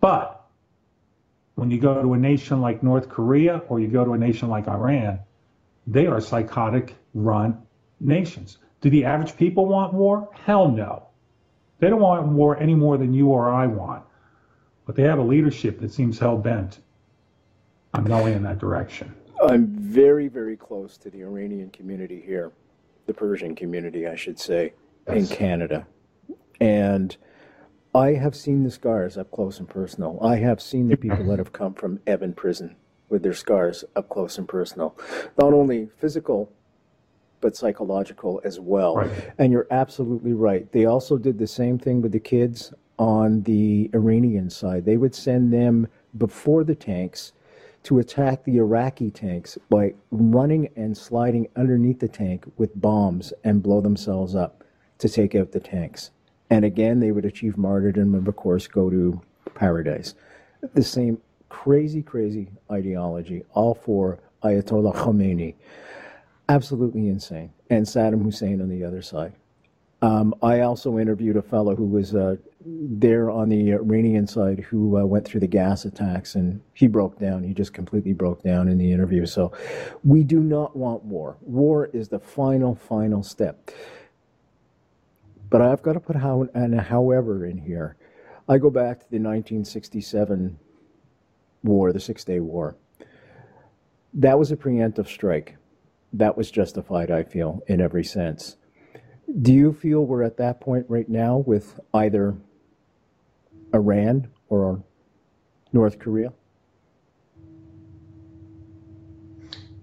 [0.00, 0.43] But
[1.54, 4.48] when you go to a nation like North Korea or you go to a nation
[4.48, 5.20] like Iran,
[5.86, 7.62] they are psychotic run
[8.00, 8.58] nations.
[8.80, 10.28] Do the average people want war?
[10.32, 11.06] Hell no.
[11.78, 14.04] They don't want war any more than you or I want.
[14.86, 16.80] But they have a leadership that seems hell bent
[17.94, 19.14] on going in that direction.
[19.42, 22.52] I'm very, very close to the Iranian community here,
[23.06, 24.72] the Persian community, I should say,
[25.06, 25.30] yes.
[25.30, 25.86] in Canada.
[26.60, 27.16] And
[27.94, 30.18] I have seen the scars up close and personal.
[30.20, 32.74] I have seen the people that have come from Evin prison
[33.08, 34.98] with their scars up close and personal.
[35.38, 36.50] Not only physical,
[37.40, 38.96] but psychological as well.
[38.96, 39.32] Right.
[39.38, 40.70] And you're absolutely right.
[40.72, 44.84] They also did the same thing with the kids on the Iranian side.
[44.84, 45.86] They would send them
[46.18, 47.32] before the tanks
[47.84, 53.62] to attack the Iraqi tanks by running and sliding underneath the tank with bombs and
[53.62, 54.64] blow themselves up
[54.98, 56.10] to take out the tanks.
[56.50, 59.20] And again, they would achieve martyrdom and, of course, go to
[59.54, 60.14] paradise.
[60.74, 65.54] The same crazy, crazy ideology, all for Ayatollah Khomeini.
[66.48, 67.52] Absolutely insane.
[67.70, 69.32] And Saddam Hussein on the other side.
[70.02, 74.98] Um, I also interviewed a fellow who was uh, there on the Iranian side who
[74.98, 77.42] uh, went through the gas attacks and he broke down.
[77.42, 79.24] He just completely broke down in the interview.
[79.24, 79.52] So
[80.02, 81.36] we do not want war.
[81.40, 83.70] War is the final, final step.
[85.54, 87.94] But I've got to put how and however in here.
[88.48, 90.58] I go back to the 1967
[91.62, 92.76] war, the Six Day War.
[94.14, 95.56] That was a preemptive strike.
[96.12, 98.56] That was justified, I feel, in every sense.
[99.42, 102.34] Do you feel we're at that point right now with either
[103.72, 104.82] Iran or
[105.72, 106.32] North Korea?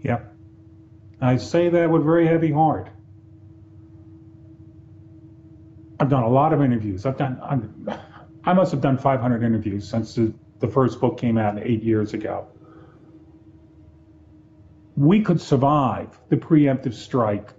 [0.01, 0.19] Yeah.
[1.21, 2.89] I say that with very heavy heart.
[6.01, 7.05] I've done a lot of interviews.
[7.05, 7.87] I've done, I'm,
[8.43, 12.15] i must have done 500 interviews since the, the first book came out eight years
[12.15, 12.47] ago.
[14.97, 17.53] We could survive the preemptive strike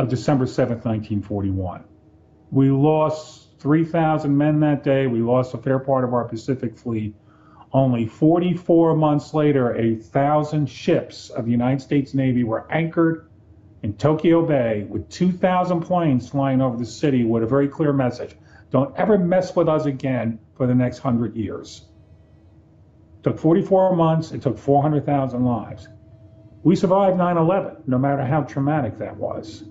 [0.00, 1.84] of December 7th, 1941.
[2.50, 5.06] We lost 3,000 men that day.
[5.06, 7.14] We lost a fair part of our Pacific fleet.
[7.72, 13.29] Only 44 months later, a thousand ships of the United States Navy were anchored
[13.82, 18.36] in Tokyo Bay with 2,000 planes flying over the city with a very clear message.
[18.70, 21.86] Don't ever mess with us again for the next 100 years.
[23.18, 24.32] It took 44 months.
[24.32, 25.88] It took 400,000 lives.
[26.62, 29.64] We survived 9 11, no matter how traumatic that was.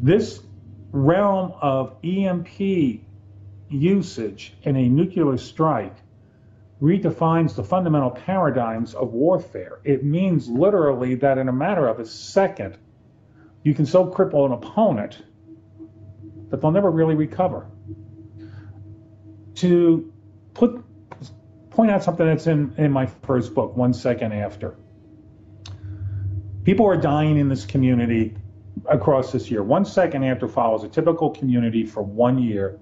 [0.00, 0.40] This
[0.90, 3.00] realm of EMP
[3.70, 5.96] usage in a nuclear strike
[6.80, 9.80] redefines the fundamental paradigms of warfare.
[9.84, 12.76] It means literally that in a matter of a second,
[13.62, 15.22] you can so cripple an opponent
[16.50, 17.66] that they'll never really recover.
[19.56, 20.12] To
[20.52, 20.84] put
[21.70, 24.76] point out something that's in, in my first book, One Second After.
[26.62, 28.36] People are dying in this community
[28.88, 29.62] across this year.
[29.62, 32.78] One Second After follows a typical community for one year.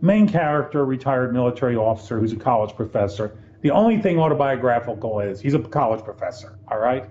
[0.00, 3.38] Main character, retired military officer who's a college professor.
[3.62, 7.08] The only thing autobiographical is he's a college professor, all right?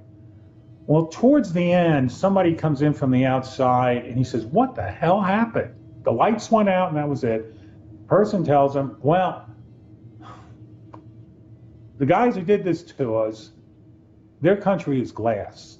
[0.87, 4.83] Well, towards the end, somebody comes in from the outside and he says, What the
[4.83, 5.73] hell happened?
[6.03, 7.55] The lights went out and that was it.
[8.07, 9.49] Person tells him, Well,
[11.97, 13.51] the guys who did this to us,
[14.41, 15.79] their country is glass.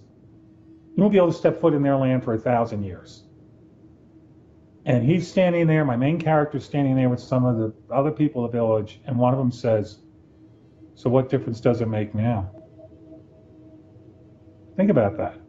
[0.96, 3.25] You won't be able to step foot in their land for a thousand years.
[4.86, 8.46] And he's standing there, my main character's standing there with some of the other people
[8.46, 9.98] of the village, and one of them says,
[10.94, 12.52] So what difference does it make now?
[14.78, 15.40] Think about that.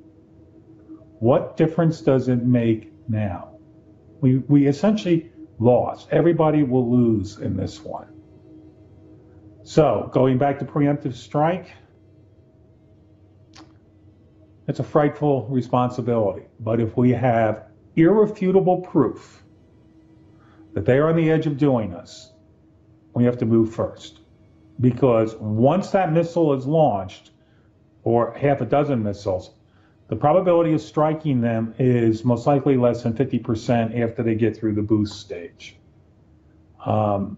[1.18, 3.59] What difference does it make now?
[4.20, 6.09] We, we essentially lost.
[6.11, 8.09] Everybody will lose in this one.
[9.64, 11.72] So, going back to preemptive strike,
[14.68, 16.47] it's a frightful responsibility.
[16.61, 17.65] But if we have
[17.97, 19.42] irrefutable proof
[20.74, 22.32] that they are on the edge of doing us,
[23.14, 24.20] we have to move first.
[24.80, 27.30] Because once that missile is launched,
[28.05, 29.51] or half a dozen missiles,
[30.09, 34.74] the probability of striking them is most likely less than 50% after they get through
[34.74, 35.76] the boost stage.
[36.84, 37.36] Um,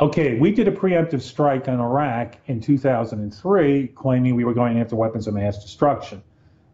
[0.00, 4.96] okay, we did a preemptive strike on Iraq in 2003, claiming we were going after
[4.96, 6.22] weapons of mass destruction.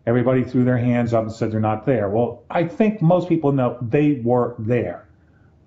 [0.07, 2.11] Everybody threw their hands up and said they're not there.
[2.11, 5.09] Well, I think most people know they were there.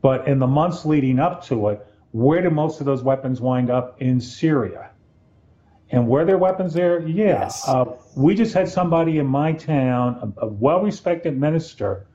[0.02, 3.70] But in the months leading up to it, where did most of those weapons wind
[3.70, 4.02] up?
[4.02, 4.92] In Syria.
[5.90, 7.00] And were there weapons there?
[7.02, 7.42] Yeah.
[7.42, 7.68] Yes.
[7.68, 7.86] Uh,
[8.16, 12.06] we just had somebody in my town, a, a well respected minister,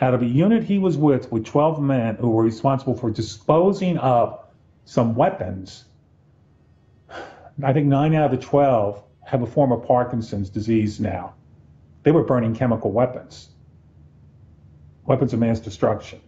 [0.00, 3.98] out of a unit he was with, with 12 men who were responsible for disposing
[3.98, 4.38] of
[4.84, 5.84] some weapons.
[7.62, 11.34] I think nine out of the 12 have a form of Parkinson's disease now.
[12.08, 13.50] They were burning chemical weapons,
[15.04, 16.22] weapons of mass destruction.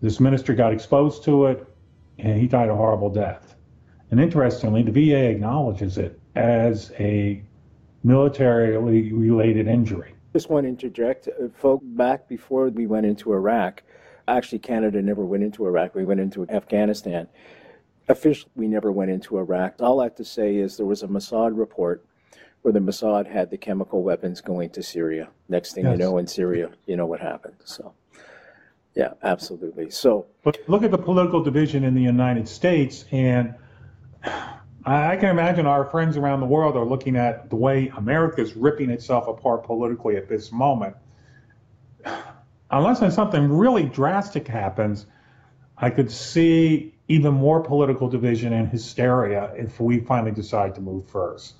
[0.00, 1.66] This minister got exposed to it,
[2.16, 3.54] and he died a horrible death.
[4.10, 7.42] And interestingly, the VA acknowledges it as a
[8.02, 10.14] militarily related injury.
[10.32, 13.82] Just want to interject, uh, folk, back before we went into Iraq,
[14.26, 15.94] actually, Canada never went into Iraq.
[15.94, 17.28] We went into Afghanistan.
[18.08, 19.74] Officially, we never went into Iraq.
[19.80, 22.06] All I have to say is there was a Mossad report
[22.62, 25.28] where the Mossad had the chemical weapons going to Syria.
[25.48, 25.92] Next thing Yes.
[25.92, 27.56] you know, in Syria, you know what happened.
[27.64, 27.94] So,
[28.94, 29.90] yeah, absolutely.
[29.90, 33.54] So, But look at the political division in the United States, and
[34.24, 38.40] I I can imagine our friends around the world are looking at the way America
[38.40, 40.96] is ripping itself apart politically at this moment.
[42.70, 45.06] Unless something really drastic happens,
[45.76, 51.08] I could see even more political division and hysteria if we finally decide to move
[51.08, 51.54] first.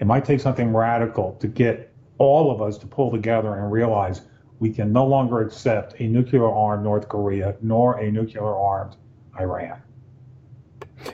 [0.00, 4.22] It might take something radical to get all of us to pull together and realize
[4.58, 8.96] we can no longer accept a nuclear armed North Korea nor a nuclear armed
[9.38, 9.80] Iran.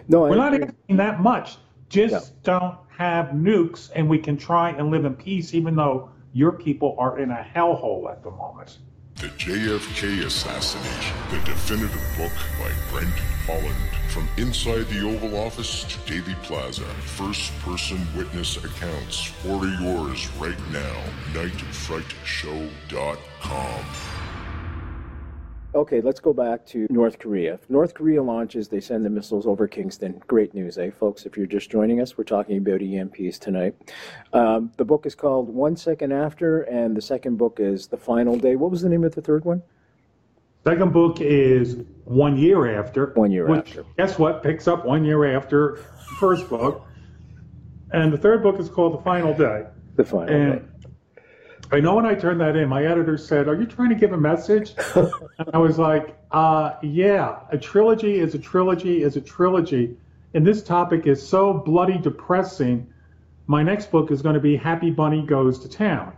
[0.09, 0.69] no, We're not agree.
[0.69, 1.59] asking that much.
[1.89, 6.53] Just don't have nukes and we can try and live in peace even though your
[6.53, 8.79] people are in a hellhole at the moment.
[9.17, 13.15] The JFK Assassination, the definitive book by Brent
[13.47, 13.77] Holland.
[14.09, 19.33] From inside the Oval Office to Dealey Plaza, first person witness accounts.
[19.49, 21.05] Order yours right now.
[21.33, 23.85] NightFrightShow.com.
[25.75, 27.55] Okay, let's go back to North Korea.
[27.55, 30.23] If North Korea launches, they send the missiles over Kingston.
[30.29, 31.27] Great news, eh, folks?
[31.27, 33.75] If you're just joining us, we're talking about EMPs tonight.
[34.33, 38.39] Um, the book is called One Second After, and the second book is The Final
[38.39, 38.55] Day.
[38.55, 39.63] What was the name of the third one?
[40.63, 43.07] Second book is One Year After.
[43.15, 43.85] One Year After.
[43.99, 44.45] Guess what?
[44.45, 46.87] Picks up one year after the first book.
[47.91, 49.65] And the third book is called The Final Day.
[49.97, 50.63] The Final Day.
[51.75, 54.13] I know when I turned that in, my editor said, Are you trying to give
[54.13, 54.75] a message?
[54.95, 55.11] and
[55.53, 59.97] I was like, uh, Yeah, a trilogy is a trilogy is a trilogy.
[60.35, 62.87] And this topic is so bloody depressing.
[63.49, 66.13] My next book is going to be Happy Bunny Goes to Town.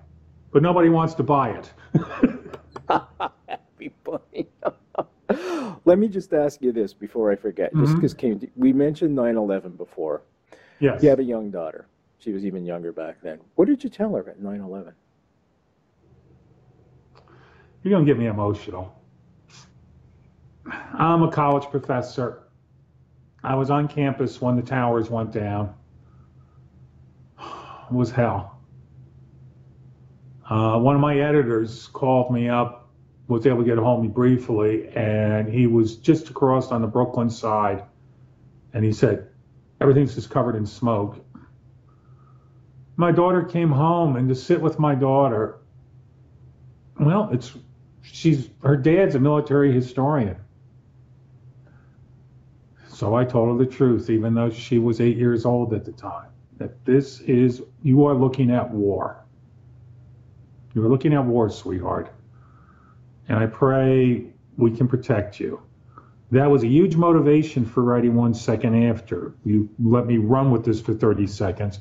[0.53, 1.73] But nobody wants to buy it.
[3.79, 4.47] Be funny.
[5.87, 7.75] Let me just ask you this before I forget.
[7.75, 7.95] Just Mhm.
[7.97, 10.23] because came to, we mentioned 9/11 before.
[10.81, 11.03] yes.
[11.03, 11.87] You have a young daughter.
[12.19, 13.39] She was even younger back then.
[13.55, 14.93] What did you tell her at 9/11?
[17.87, 19.01] You're going to get me emotional.
[20.93, 22.43] I'm a college professor.
[23.45, 25.72] I was on campus when the towers went down.
[27.39, 28.59] It was hell.
[30.51, 32.89] uh, one of my editors called me up,
[33.28, 36.80] was able to get a hold of me briefly, and he was just across on
[36.82, 37.84] the Brooklyn side,
[38.72, 39.28] and he said,
[39.80, 41.24] everything's just covered in smoke.
[42.97, 45.61] My daughter came home, and to sit with my daughter,
[46.99, 47.57] well, it's
[48.13, 50.37] she's her dad's a military historian.
[52.89, 55.93] So I told her the truth, even though she was eight years old at the
[55.93, 59.23] time, that this is, you are looking at war.
[60.75, 62.11] You're looking at war, sweetheart.
[63.29, 64.25] And I pray
[64.57, 65.61] we can protect you.
[66.31, 69.35] That was a huge motivation for writing one second after.
[69.45, 71.81] You let me run with this for 30 seconds.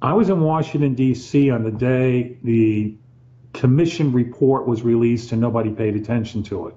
[0.00, 1.50] I was in Washington, D.C.
[1.50, 2.96] on the day the
[3.52, 6.74] commission report was released and nobody paid attention to it.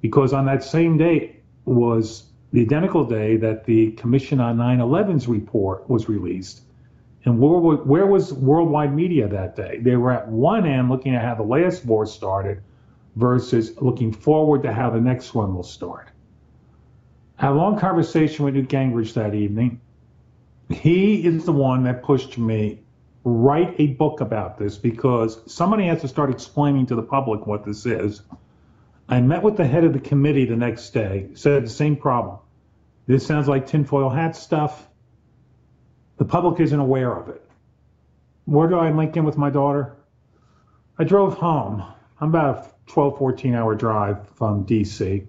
[0.00, 5.28] Because on that same day was the identical day that the Commission on 9 11's
[5.28, 6.62] report was released.
[7.24, 9.78] And where, was worldwide media that day?
[9.80, 12.62] They were at one end looking at how the last war started
[13.16, 16.08] versus looking forward to how the next one will start.
[17.38, 19.80] I had a long conversation with Newt Gingrich that evening.
[20.70, 22.80] He is the one that pushed me
[23.24, 27.64] write a book about this because somebody has to start explaining to the public what
[27.64, 28.22] this is.
[29.08, 32.38] I met with the head of the committee the next day, said the same problem.
[33.06, 34.88] This sounds like tinfoil hat stuff.
[36.16, 37.44] The public isn't aware of it.
[38.44, 39.96] Where do I link in with my daughter?
[40.98, 41.82] I drove home.
[42.20, 45.26] I'm about a 12, 14 hour drive from DC.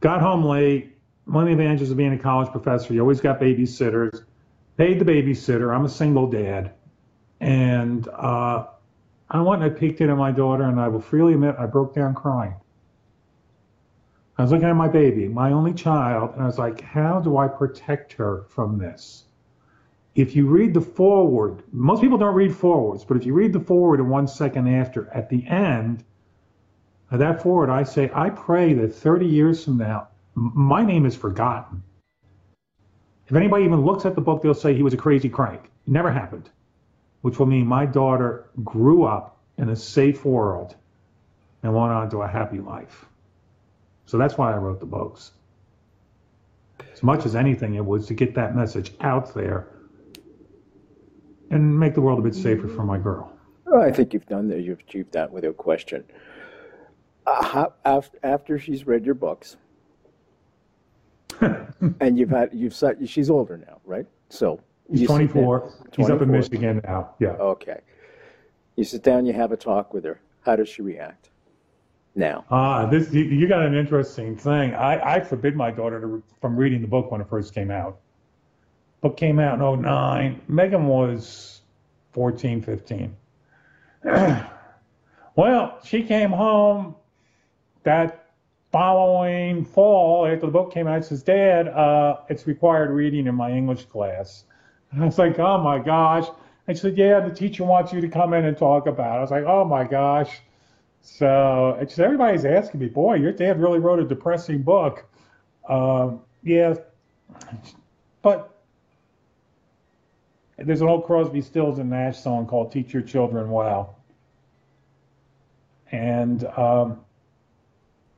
[0.00, 0.96] Got home late.
[1.24, 4.24] One of the advantages of being a college professor, you always got babysitters.
[4.76, 5.74] Paid the babysitter.
[5.74, 6.72] I'm a single dad.
[7.40, 8.66] And uh,
[9.30, 11.94] I went and I peeked into my daughter, and I will freely admit I broke
[11.94, 12.54] down crying.
[14.38, 17.36] I was looking at my baby, my only child, and I was like, how do
[17.36, 19.24] I protect her from this?
[20.14, 23.60] If you read the foreword, most people don't read forewords, but if you read the
[23.60, 26.04] foreword and one second after, at the end
[27.10, 31.14] of that foreword, I say, I pray that 30 years from now, my name is
[31.14, 31.82] forgotten.
[33.32, 35.64] If anybody even looks at the book, they'll say he was a crazy crank.
[35.64, 36.50] It never happened,
[37.22, 40.76] which will mean my daughter grew up in a safe world
[41.62, 43.06] and went on to a happy life.
[44.04, 45.30] So that's why I wrote the books.
[46.92, 49.66] As much as anything, it was to get that message out there
[51.50, 53.32] and make the world a bit safer for my girl.
[53.64, 54.60] Well, I think you've done that.
[54.60, 56.04] You've achieved that without question.
[57.26, 59.56] Uh, how, after, after she's read your books,
[62.00, 64.06] and you've had you've said she's older now, right?
[64.28, 65.72] So he's 24.
[65.96, 67.14] He's up in Michigan now.
[67.18, 67.30] Yeah.
[67.30, 67.80] Okay.
[68.76, 70.20] You sit down, you have a talk with her.
[70.44, 71.30] How does she react?
[72.14, 72.44] now.
[72.50, 74.74] Ah, this you, you got an interesting thing.
[74.74, 77.98] I, I forbid my daughter to, from reading the book when it first came out.
[79.00, 80.40] Book came out in 09.
[80.48, 81.62] Megan was
[82.12, 83.16] 14, 15.
[85.36, 86.94] well, she came home
[87.82, 88.21] that
[88.72, 91.04] following fall after the book came out.
[91.04, 94.44] Says, Dad, uh, it's required reading in my English class.
[94.90, 96.26] And I was like, Oh my gosh.
[96.66, 99.18] I said, Yeah, the teacher wants you to come in and talk about it.
[99.18, 100.40] I was like, Oh my gosh.
[101.02, 105.04] So it's everybody's asking me, boy, your dad really wrote a depressing book.
[105.68, 106.74] Um, yeah,
[108.22, 108.56] but
[110.56, 113.96] there's an old Crosby, Stills, and Nash song called "Teach Your Children Well,"
[115.90, 117.00] and um,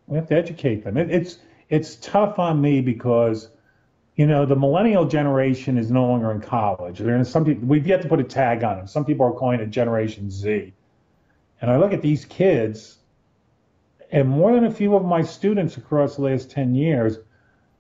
[0.07, 0.96] we have to educate them.
[0.96, 1.38] It, it's
[1.68, 3.48] it's tough on me because
[4.16, 6.98] you know the millennial generation is no longer in college.
[6.98, 8.86] There's some people we've yet to put a tag on them.
[8.86, 10.72] Some people are calling it Generation Z
[11.64, 12.98] and I look at these kids,
[14.12, 17.18] and more than a few of my students across the last 10 years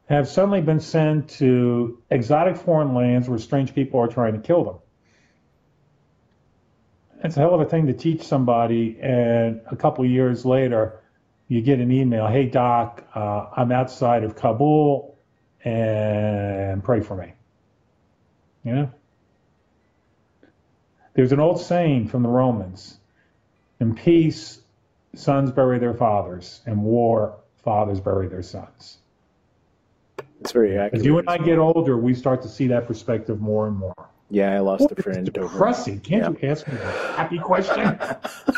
[0.06, 4.64] have suddenly been sent to exotic foreign lands where strange people are trying to kill
[4.64, 4.76] them.
[7.22, 11.02] It's a hell of a thing to teach somebody, and a couple years later,
[11.48, 15.16] you get an email, hey, doc, uh, I'm outside of Kabul,
[15.64, 17.32] and pray for me.
[18.64, 18.90] You know?
[21.14, 22.98] There's an old saying from the Romans
[23.80, 24.60] in peace,
[25.14, 26.60] sons bury their fathers.
[26.66, 28.98] In war, fathers bury their sons.
[30.40, 30.94] It's very accurate.
[30.94, 34.08] As you and I get older, we start to see that perspective more and more.
[34.30, 35.30] Yeah, I lost a friend.
[35.32, 36.00] Depressing.
[36.00, 36.46] Can't yeah.
[36.46, 37.98] you ask me a happy question?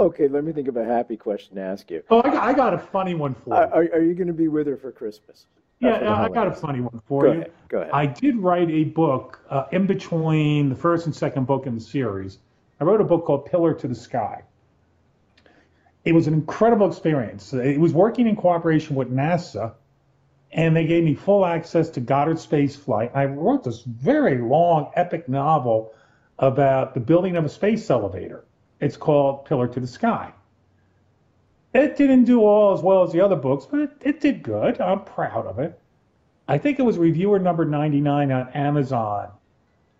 [0.00, 2.02] okay, let me think of a happy question to ask you.
[2.10, 3.62] Oh, I got, I got a funny one for you.
[3.62, 5.46] Are, are you going to be with her for Christmas?
[5.78, 7.38] Yeah, I got a funny one for Go you.
[7.40, 7.52] Ahead.
[7.68, 7.90] Go ahead.
[7.92, 11.80] I did write a book uh, in between the first and second book in the
[11.80, 12.38] series
[12.80, 14.42] I wrote a book called Pillar to the Sky.
[16.02, 17.52] It was an incredible experience.
[17.52, 19.74] It was working in cooperation with NASA,
[20.50, 23.10] and they gave me full access to Goddard Space Flight.
[23.14, 25.92] I wrote this very long, epic novel
[26.38, 28.46] about the building of a space elevator.
[28.80, 30.32] It's called Pillar to the Sky.
[31.72, 34.80] It didn't do all as well as the other books, but it, it did good.
[34.80, 35.78] I'm proud of it.
[36.48, 39.30] I think it was reviewer number 99 on Amazon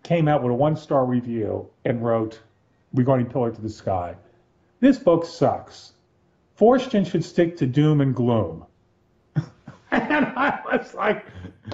[0.03, 2.39] came out with a one star review and wrote
[2.93, 4.15] regarding Pillar to the Sky.
[4.79, 5.93] This book sucks.
[6.57, 8.65] Forstchen should stick to doom and gloom.
[9.35, 9.45] and
[9.91, 11.25] I was like,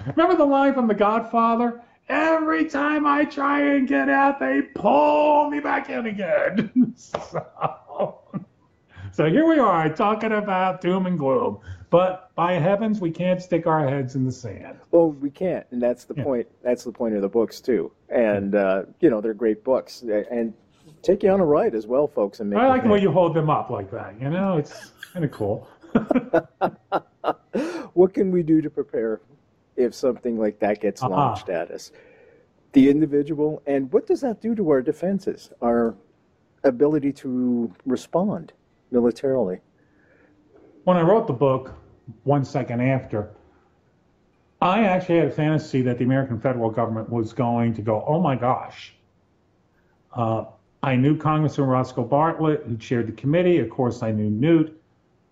[0.05, 1.81] remember the line from The Godfather?
[2.09, 6.93] Every time I try and get out, they pull me back in again.
[6.95, 8.21] so,
[9.11, 11.59] so here we are talking about doom and gloom.
[11.89, 14.77] But by heavens, we can't stick our heads in the sand.
[14.91, 16.23] Well, we can't, and that's the yeah.
[16.23, 16.47] point.
[16.61, 17.91] That's the point of the books too.
[18.09, 20.53] And uh, you know, they're great books, and
[21.01, 22.41] take you on a ride as well, folks.
[22.41, 24.19] And I like the way you hold them up like that.
[24.19, 25.69] You know, it's kind of cool.
[27.93, 29.21] what can we do to prepare
[29.77, 31.11] if something like that gets uh-huh.
[31.11, 31.91] launched at us?
[32.73, 35.95] The individual, and what does that do to our defenses, our
[36.63, 38.53] ability to respond
[38.91, 39.59] militarily?
[40.83, 41.73] When I wrote the book,
[42.23, 43.31] one second after,
[44.61, 48.19] I actually had a fantasy that the American federal government was going to go, oh
[48.19, 48.93] my gosh.
[50.13, 50.45] Uh,
[50.81, 53.59] I knew Congressman Roscoe Bartlett, who chaired the committee.
[53.59, 54.81] Of course, I knew Newt.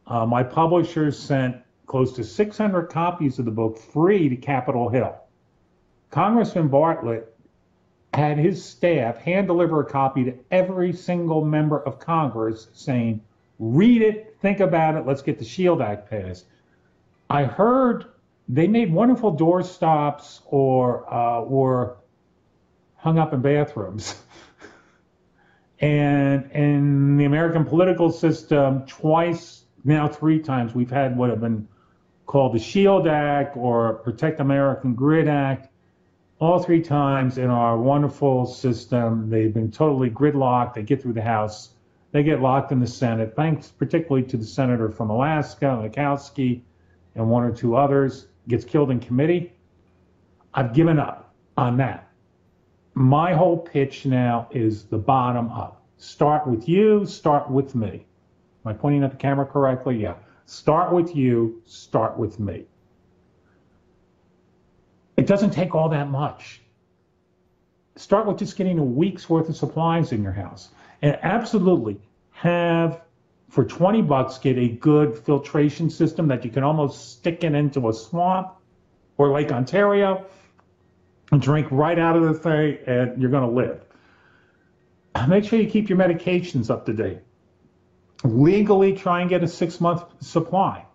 [0.08, 5.16] Uh, my publishers sent close to 600 copies of the book free to Capitol Hill.
[6.10, 7.36] Congressman Bartlett
[8.14, 13.22] had his staff hand deliver a copy to every single member of Congress saying,
[13.60, 16.46] read it, think about it, let's get the SHIELD Act passed.
[17.30, 18.06] I heard
[18.48, 21.98] they made wonderful door stops or uh, were
[22.96, 24.16] hung up in bathrooms.
[25.80, 31.68] and in the American political system, twice, now three times, we've had what have been
[32.36, 35.70] called the SHIELD Act or Protect American Grid Act.
[36.42, 40.74] All three times in our wonderful system, they've been totally gridlocked.
[40.74, 41.70] They get through the House,
[42.12, 43.38] they get locked in the Senate.
[43.38, 46.60] Thanks particularly to the senator from Alaska, Murkowski,
[47.16, 49.54] and one or two others, gets killed in committee.
[50.54, 52.10] I've given up on that.
[52.96, 55.86] My whole pitch now is the bottom up.
[56.00, 58.06] Start with you, start with me.
[58.66, 60.02] Am I pointing at the camera correctly?
[60.02, 60.16] Yeah.
[60.46, 62.66] Start with you, start with me.
[65.18, 66.62] It doesn't take all that much.
[67.96, 70.70] Start with just getting a week's worth of supplies in your house.
[71.02, 72.00] And absolutely
[72.32, 73.02] have,
[73.50, 77.90] for 20 bucks, get a good filtration system that you can almost stick it into
[77.90, 78.52] a swamp
[79.18, 80.26] or Lake Ontario
[81.32, 83.82] and drink right out of the thing, and you're going to live.
[85.28, 87.20] Make sure you keep your medications up to date
[88.26, 90.86] legally try and get a six month supply.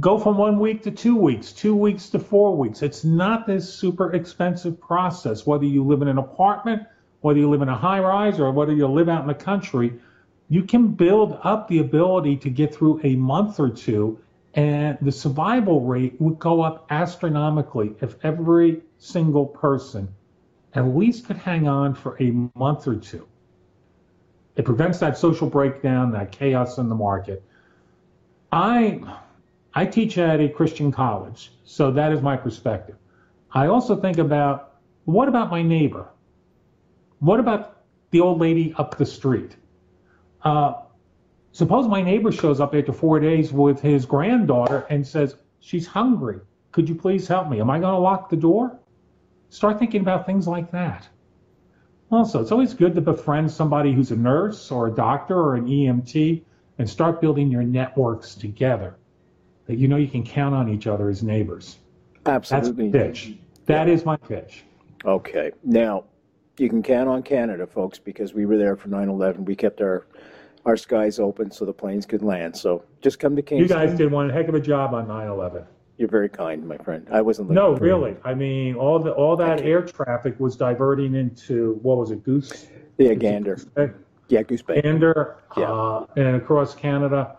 [0.00, 2.82] Go from one week to two weeks, two weeks to four weeks.
[2.82, 6.82] It's not this super expensive process, whether you live in an apartment,
[7.20, 9.92] whether you live in a high rise, or whether you live out in the country.
[10.48, 14.18] You can build up the ability to get through a month or two,
[14.54, 20.08] and the survival rate would go up astronomically if every single person
[20.74, 23.26] at least could hang on for a month or two.
[24.56, 27.42] It prevents that social breakdown, that chaos in the market.
[28.50, 29.00] I
[29.74, 32.96] I teach at a Christian college, so that is my perspective.
[33.52, 34.74] I also think about
[35.04, 36.08] what about my neighbor?
[37.20, 39.56] What about the old lady up the street?
[40.42, 40.74] Uh,
[41.52, 46.40] suppose my neighbor shows up after four days with his granddaughter and says, She's hungry.
[46.72, 47.60] Could you please help me?
[47.60, 48.78] Am I going to lock the door?
[49.50, 51.08] Start thinking about things like that.
[52.12, 55.66] Also, it's always good to befriend somebody who's a nurse or a doctor or an
[55.66, 56.42] EMT
[56.78, 58.96] and start building your networks together
[59.66, 61.78] that you know you can count on each other as neighbors.
[62.26, 62.90] Absolutely.
[62.90, 63.34] That's pitch.
[63.64, 64.64] That is my pitch.
[65.06, 65.52] Okay.
[65.64, 66.04] Now,
[66.58, 69.46] you can count on Canada, folks, because we were there for 9 11.
[69.46, 70.06] We kept our
[70.66, 72.56] our skies open so the planes could land.
[72.56, 73.80] So just come to Kingston.
[73.80, 75.64] You guys did one heck of a job on 9 11.
[75.98, 77.06] You're very kind, my friend.
[77.12, 77.50] I wasn't.
[77.50, 78.16] No, really.
[78.24, 82.66] I mean, all the all that air traffic was diverting into what was it, Goose?
[82.98, 83.56] Yeah, Gander.
[83.74, 83.90] Goose?
[84.28, 84.80] Yeah, Goose Bay.
[84.80, 85.70] Gander, yeah.
[85.70, 87.36] Uh, and across Canada.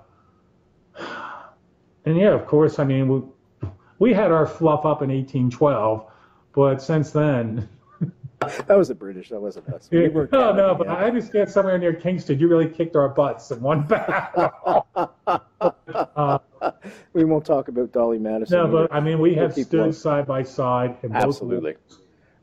[2.05, 2.79] And yeah, of course.
[2.79, 6.05] I mean, we we had our fluff up in 1812,
[6.53, 7.69] but since then.
[8.67, 9.29] that was the British.
[9.29, 9.89] That wasn't us.
[9.91, 13.61] We no, no, but I understand somewhere near Kingston, you really kicked our butts in
[13.61, 14.85] one battle.
[14.95, 16.39] uh,
[17.13, 18.57] we won't talk about Dolley Madison.
[18.57, 20.97] No, but I mean, we have stood side by side.
[21.03, 21.75] In Absolutely.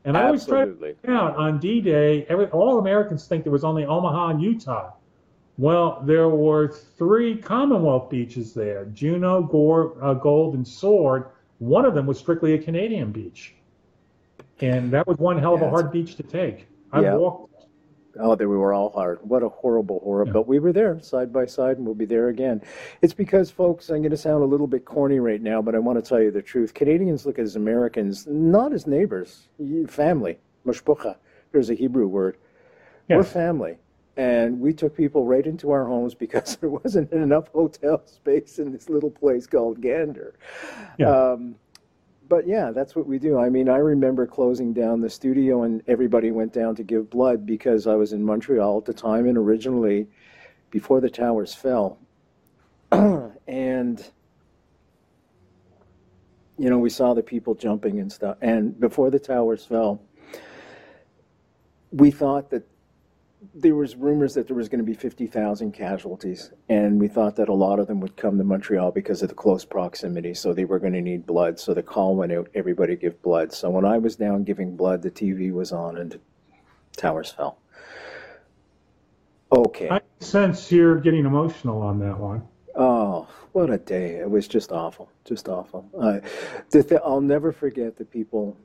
[0.03, 3.85] And I always try to out on D-Day, every, all Americans think there was only
[3.85, 4.93] Omaha and Utah.
[5.59, 11.25] Well, there were three Commonwealth beaches there: Juno, Gore, uh, Gold, and Sword.
[11.59, 13.53] One of them was strictly a Canadian beach.
[14.61, 16.67] And that was one hell of Yeah, a hard beach to take.
[16.91, 17.15] I Yeah.
[17.15, 17.50] walked.
[18.19, 19.19] Oh, they were all hard.
[19.21, 20.25] What a horrible horror.
[20.25, 20.33] Yeah.
[20.33, 22.61] But we were there side by side, and we'll be there again.
[23.01, 25.79] It's because, folks, I'm going to sound a little bit corny right now, but I
[25.79, 26.73] want to tell you the truth.
[26.73, 29.47] Canadians look at Americans not as neighbors,
[29.87, 30.37] family.
[30.65, 31.15] Mashpucha.
[31.51, 32.37] There's a Hebrew word.
[33.09, 33.77] We're family.
[34.17, 38.71] And we took people right into our homes because there wasn't enough hotel space in
[38.71, 40.35] this little place called Gander.
[40.97, 41.09] Yeah.
[41.09, 41.55] Um,
[42.31, 43.37] but yeah, that's what we do.
[43.37, 47.45] I mean, I remember closing down the studio and everybody went down to give blood
[47.45, 50.07] because I was in Montreal at the time and originally
[50.69, 51.99] before the towers fell.
[52.93, 54.09] and
[56.57, 58.37] you know, we saw the people jumping and stuff.
[58.41, 60.01] And before the towers fell,
[61.91, 62.65] we thought that
[63.53, 67.49] there was rumors that there was going to be 50,000 casualties, and we thought that
[67.49, 70.33] a lot of them would come to Montreal because of the close proximity.
[70.33, 71.59] So they were going to need blood.
[71.59, 73.51] So the call went out, everybody give blood.
[73.51, 76.19] So when I was down giving blood, the TV was on and the
[76.95, 77.57] towers fell.
[79.51, 79.89] Okay.
[79.89, 82.47] I sense you're getting emotional on that one.
[82.73, 84.15] Oh, what a day!
[84.15, 85.89] It was just awful, just awful.
[86.69, 88.55] The th- I'll never forget the people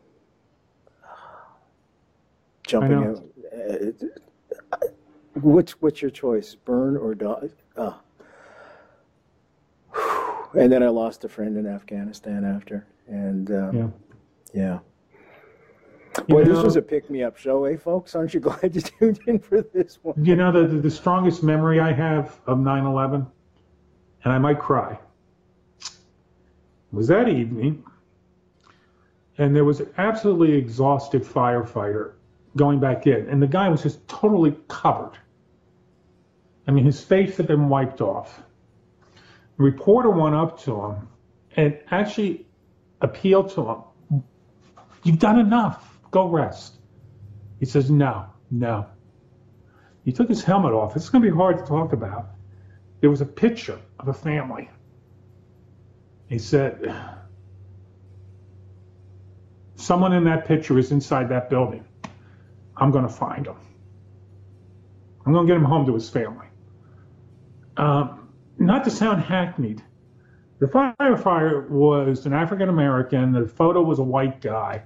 [2.65, 3.25] jumping out.
[3.53, 4.07] Uh,
[5.43, 7.49] which, what's your choice, burn or die?
[7.77, 7.99] Oh.
[10.55, 13.89] And then I lost a friend in Afghanistan after, and um, Yeah.
[14.55, 14.79] yeah.
[16.29, 18.15] You Boy, this know- was a pick-me-up show, eh, folks?
[18.15, 20.15] Aren't you glad you tuned in for this one?
[20.25, 23.27] You know, the, the, the strongest memory I have of 9 11,
[24.25, 24.99] and I might cry,
[26.93, 27.85] was that evening,
[29.37, 32.13] and there was an absolutely exhausted firefighter
[32.57, 35.19] going back in, and the guy was just totally covered.
[36.67, 38.43] I mean, his face had been wiped off.
[39.57, 41.09] The reporter went up to him
[41.57, 42.47] and actually
[43.01, 43.83] appealed to him
[45.07, 46.01] You've done enough.
[46.11, 46.75] Go rest.
[47.61, 48.87] He says, No, no.
[50.05, 50.97] He took his helmet off.
[50.97, 52.27] It's going to be hard to talk about.
[53.01, 54.69] There was a picture of a family.
[56.29, 56.93] He said,
[59.77, 61.85] Someone in that picture is inside that building.
[62.77, 63.57] I'm going to find him.
[65.25, 66.46] I'm going to get him home to his family.
[67.77, 69.83] Um, not to sound hackneyed,
[70.59, 73.33] the firefighter was an African American.
[73.33, 74.83] The photo was a white guy.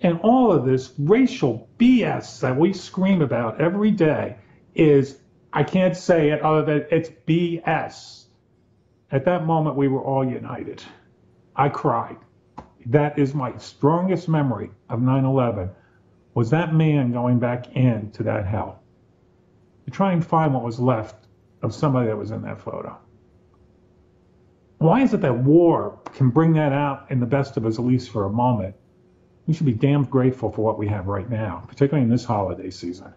[0.00, 4.36] And all of this racial BS that we scream about every day
[4.74, 5.18] is,
[5.52, 8.24] I can't say it other than it's BS.
[9.12, 10.82] At that moment, we were all united.
[11.54, 12.16] I cried.
[12.86, 15.70] That is my strongest memory of 9 11
[16.34, 18.80] was that man going back into that hell
[19.84, 21.19] to try and find what was left
[21.62, 22.98] of somebody that was in that photo.
[24.78, 27.84] Why is it that war can bring that out in the best of us, at
[27.84, 28.74] least for a moment?
[29.46, 32.70] We should be damned grateful for what we have right now, particularly in this holiday
[32.70, 33.12] season.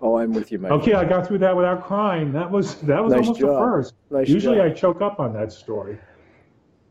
[0.00, 0.72] Oh, I'm with you, Mike.
[0.72, 2.32] Okay, I got through that without crying.
[2.32, 3.50] That was that was Nice almost job.
[3.50, 3.94] a first.
[4.10, 4.66] Nice Usually job.
[4.66, 5.98] I choke up on that story.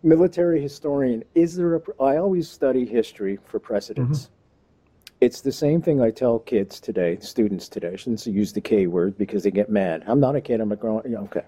[0.03, 4.34] military historian is there a i always study history for precedents mm-hmm.
[5.20, 7.93] It's the same thing i tell kids today students today.
[7.93, 10.03] I shouldn't use the k word because they get mad.
[10.07, 11.45] I'm not a kid i'm a grown yeah, okay.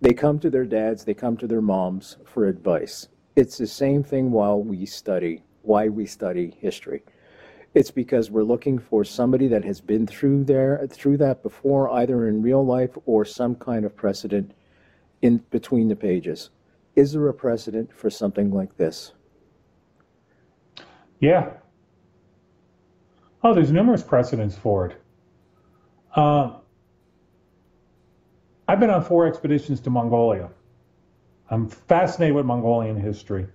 [0.00, 3.08] They come to their dads they come to their moms for advice.
[3.36, 7.02] It's the same thing while we study why we study history.
[7.74, 12.28] It's because we're looking for somebody that has been through there through that before either
[12.28, 14.52] in real life or some kind of precedent
[15.22, 16.50] in between the pages.
[16.96, 19.12] Is there a precedent for something like this?
[21.20, 21.50] Yeah.
[23.42, 25.00] Oh, there's numerous precedents for it.
[26.14, 26.56] Uh,
[28.66, 30.50] I've been on four expeditions to Mongolia.
[31.50, 33.46] I'm fascinated with Mongolian history.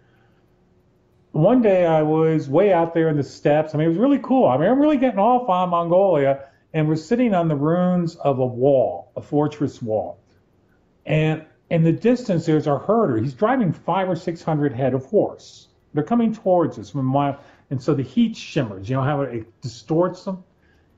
[1.32, 3.74] One day I was way out there in the steppes.
[3.74, 4.48] I mean, it was really cool.
[4.48, 8.40] I mean, I'm really getting off on Mongolia, and we're sitting on the ruins of
[8.40, 10.20] a wall, a fortress wall.
[11.06, 13.18] And in the distance, there's a herder.
[13.18, 15.68] He's driving five or six hundred head of horse.
[15.94, 17.40] They're coming towards us from a mile,
[17.74, 18.88] and so the heat shimmers.
[18.88, 20.43] You know how it, distorts them.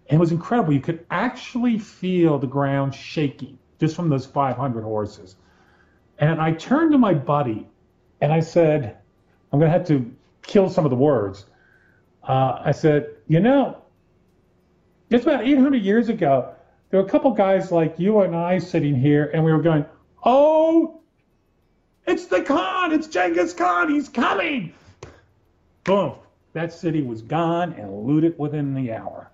[0.10, 0.74] And it was incredible.
[0.74, 5.38] You could actually feel the ground shaking just from those 500 horses.
[6.20, 7.66] And I turned to my buddy,
[8.20, 8.98] and I said,
[9.54, 11.46] "I'm going to have to kill some of the words."
[12.28, 13.78] Uh, I said, "You know,
[15.10, 16.56] just about 800 years ago,
[16.90, 19.86] there were a couple guys like you and I sitting here, and we were going."
[20.26, 21.00] Oh,
[22.06, 22.92] it's the Khan.
[22.92, 23.90] It's Genghis Khan.
[23.90, 24.74] He's coming.
[25.86, 26.16] Boom.
[26.56, 29.30] That city was gone and looted within the hour.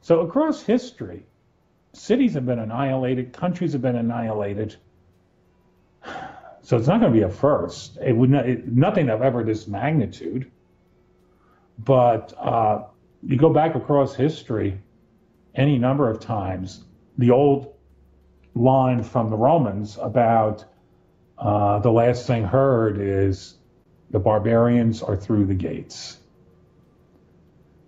[0.00, 1.26] So across history,
[1.92, 4.76] cities have been annihilated, countries have been annihilated.
[6.60, 7.96] So it's not going to be a first.
[8.04, 10.50] It would not, it, nothing of ever this magnitude.
[11.78, 12.82] But uh,
[13.22, 14.78] you go back across history,
[15.54, 16.84] any number of times,
[17.16, 17.72] the old
[18.54, 20.66] line from the Romans about
[21.38, 23.57] uh, the last thing heard is
[24.10, 26.18] the barbarians are through the gates.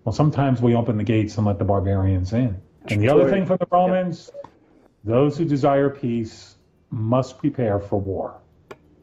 [0.04, 2.60] Well, sometimes we open the gates and let the barbarians in.
[2.86, 4.30] And the other thing from the Romans,
[5.04, 6.56] those who desire peace
[6.90, 8.40] must prepare for war.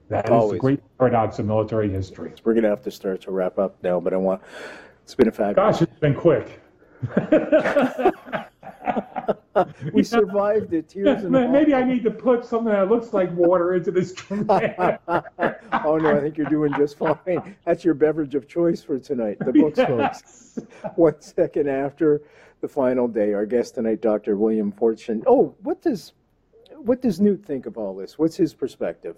[0.09, 0.53] That is Always.
[0.53, 2.33] the great paradox of military history.
[2.43, 4.41] We're going to have to start to wrap up now, but I want,
[5.03, 5.79] it's been a fabulous.
[5.79, 6.61] Gosh, it's been quick.
[9.93, 11.47] we survived it, tears and all.
[11.47, 14.47] Maybe I need to put something that looks like water into this drink.
[14.49, 17.55] oh no, I think you're doing just fine.
[17.65, 19.37] That's your beverage of choice for tonight.
[19.39, 20.59] The books, folks.
[20.95, 22.21] One second after
[22.61, 24.35] the final day, our guest tonight, Dr.
[24.35, 25.23] William Forstchen.
[25.27, 26.13] Oh, what does
[26.77, 28.17] what does Newt think of all this?
[28.17, 29.15] What's his perspective?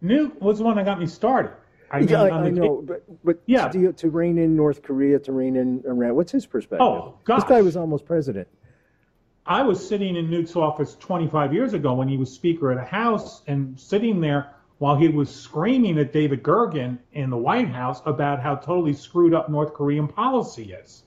[0.00, 1.52] Newt was the one that got me started.
[1.90, 3.68] I, mean, Yeah, I, I know, but but Yeah.
[3.68, 6.86] to, to rein in North Korea, to rein in Iran, what's his perspective?
[6.86, 8.48] Oh, this guy was almost president.
[9.46, 12.84] I was sitting in Newt's office 25 years ago when he was Speaker of the
[12.84, 18.02] House and sitting there while he was screaming at David Gergen in the White House
[18.04, 21.04] about how totally screwed up North Korean policy is.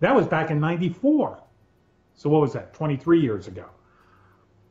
[0.00, 1.42] That was back in 94.
[2.14, 3.66] So what was that, 23 years ago?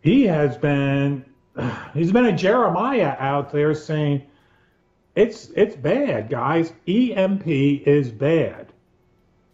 [0.02, 1.26] He has been,
[1.94, 4.24] he's been a Jeremiah out there saying,
[5.16, 6.72] it's, it's bad, guys.
[6.88, 8.72] EMP is bad.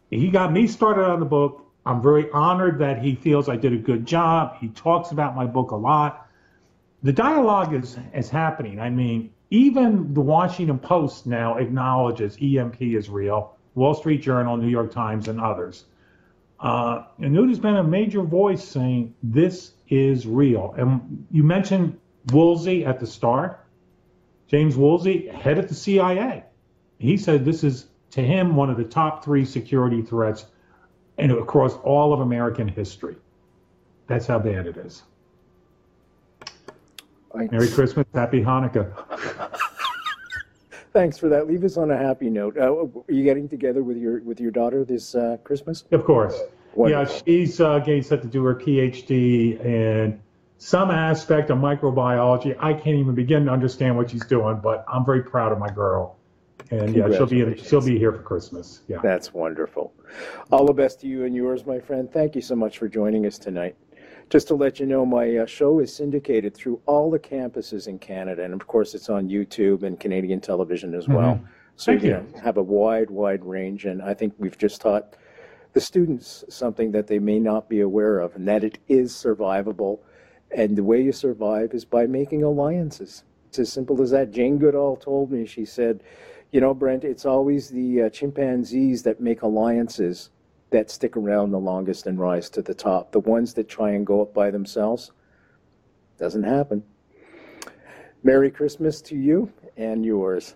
[0.10, 1.65] He got me started on the book.
[1.86, 4.58] I'm very honored that he feels I did a good job.
[4.60, 6.28] He talks about my book a lot.
[7.04, 8.80] The dialogue is, is happening.
[8.80, 14.68] I mean, even the Washington Post now acknowledges EMP is real, Wall Street Journal, New
[14.68, 15.86] York Times, and others.
[16.60, 20.74] Uh, and Newt has been a major voice saying this is real.
[20.78, 22.00] And you mentioned
[22.32, 23.64] Woolsey at the start.
[24.48, 26.44] James Woolsey, head of the CIA.
[26.98, 30.46] He said this is, to him, one of the top three security threats
[31.18, 33.16] and across all of American history.
[34.08, 35.04] That's how bad it is.
[37.34, 38.94] Merry Christmas, Happy Hanukkah.
[40.94, 41.48] Thanks for that.
[41.48, 42.58] Leave us on a happy note.
[42.58, 45.84] Uh, are you getting together with your with your daughter this uh, Christmas?
[45.92, 46.40] Of course.
[46.74, 47.16] Wonderful.
[47.16, 50.22] Yeah, she's uh, getting set to do her PhD in
[50.58, 52.56] some aspect of microbiology.
[52.60, 55.70] I can't even begin to understand what she's doing, but I'm very proud of my
[55.70, 56.18] girl.
[56.72, 58.82] And yeah, she'll be she'll be here for Christmas.
[58.88, 58.98] Yeah.
[59.04, 59.94] That's wonderful.
[60.52, 62.12] All the best to you and yours, my friend.
[62.12, 63.76] Thank you so much for joining us tonight.
[64.30, 68.00] Just to let you know, my uh, show is syndicated through all the campuses in
[68.00, 71.40] Canada, and of course, it's on YouTube and Canadian television as well.
[71.76, 75.16] So Thank you have a wide, wide range, and I think we've just taught
[75.74, 80.00] the students something that they may not be aware of, and that it is survivable.
[80.52, 83.26] And the way you survive is by making alliances.
[83.50, 84.32] It's as simple as that.
[84.32, 86.02] Jane Goodall told me, she said,
[86.56, 90.30] you know, Brent, it's always the uh, chimpanzees that make alliances
[90.70, 93.12] that stick around the longest and rise to the top.
[93.12, 95.12] The ones that try and go up by themselves,
[96.18, 96.82] doesn't happen.
[98.24, 100.56] Merry Christmas to you and yours.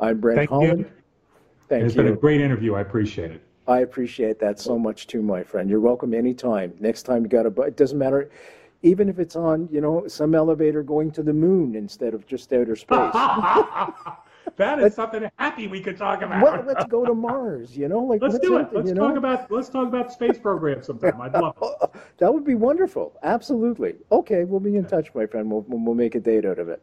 [0.00, 0.78] I'm Brent Thank Holland.
[0.80, 0.90] you.
[1.68, 2.00] Thank It's you.
[2.00, 2.74] It's been a great interview.
[2.74, 3.42] I appreciate it.
[3.68, 5.70] I appreciate that so much too, my friend.
[5.70, 6.74] You're welcome anytime.
[6.80, 8.28] Next time you got a, it doesn't matter,
[8.82, 12.52] even if it's on, you know, some elevator going to the moon instead of just
[12.52, 13.14] outer space.
[14.56, 16.42] that is something happy we could talk about.
[16.42, 18.68] well, let's go to Mars, you know, like Let's do it.
[18.72, 19.16] Let's talk know?
[19.16, 21.20] about let's talk about space program sometime.
[21.20, 21.90] I'd love it.
[22.18, 23.16] That would be wonderful.
[23.22, 23.94] Absolutely.
[24.10, 25.50] Okay, we'll be in touch, my friend.
[25.50, 26.82] We'll, we'll make a date out of it.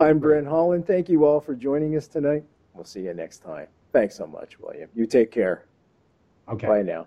[0.00, 0.86] I'm Brent Holland.
[0.86, 2.44] Thank you all for joining us tonight.
[2.72, 3.66] We'll see you next time.
[3.92, 4.88] Thanks so much, William.
[4.94, 5.66] You take care.
[6.48, 6.66] Okay.
[6.66, 7.06] Bye now.